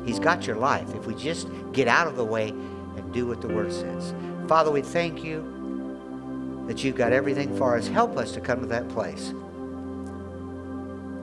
He's 0.05 0.19
got 0.19 0.47
your 0.47 0.55
life 0.55 0.93
if 0.95 1.05
we 1.05 1.15
just 1.15 1.47
get 1.71 1.87
out 1.87 2.07
of 2.07 2.15
the 2.15 2.25
way 2.25 2.49
and 2.49 3.13
do 3.13 3.27
what 3.27 3.41
the 3.41 3.47
Word 3.47 3.71
says. 3.71 4.13
Father, 4.47 4.71
we 4.71 4.81
thank 4.81 5.23
you 5.23 6.65
that 6.67 6.83
you've 6.83 6.95
got 6.95 7.13
everything 7.13 7.55
for 7.57 7.77
us. 7.77 7.87
Help 7.87 8.17
us 8.17 8.31
to 8.33 8.41
come 8.41 8.61
to 8.61 8.67
that 8.67 8.87
place. 8.89 9.33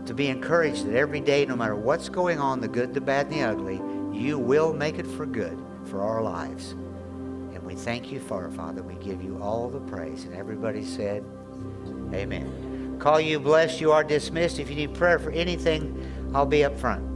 To 0.07 0.15
be 0.15 0.29
encouraged 0.29 0.87
that 0.87 0.95
every 0.95 1.21
day, 1.21 1.45
no 1.47 1.57
matter 1.57 1.75
what's 1.75 2.09
going 2.09 2.39
on, 2.39 2.61
the 2.61 2.69
good, 2.69 2.95
the 2.95 3.01
bad, 3.01 3.27
and 3.27 3.35
the 3.35 3.43
ugly, 3.43 3.81
you 4.17 4.39
will 4.39 4.73
make 4.73 4.99
it 4.99 5.07
for 5.07 5.27
good 5.27 5.59
for 5.85 6.03
our 6.03 6.23
lives. 6.23 6.73
And 6.73 7.63
we 7.63 7.75
thank 7.75 8.13
you 8.13 8.21
for 8.21 8.47
it, 8.47 8.53
Father. 8.53 8.83
We 8.83 8.95
give 8.95 9.23
you 9.23 9.41
all 9.43 9.69
the 9.69 9.81
praise. 9.81 10.25
And 10.25 10.35
everybody 10.35 10.85
said, 10.85 11.25
Amen. 12.13 12.66
Call 12.99 13.21
you 13.21 13.39
blessed. 13.39 13.81
You 13.81 13.93
are 13.93 14.05
dismissed. 14.05 14.59
If 14.59 14.71
you 14.71 14.77
need 14.77 14.95
prayer 14.95 15.19
for 15.19 15.31
anything, 15.31 16.31
I'll 16.35 16.47
be 16.47 16.65
up 16.65 16.79
front. 16.79 17.16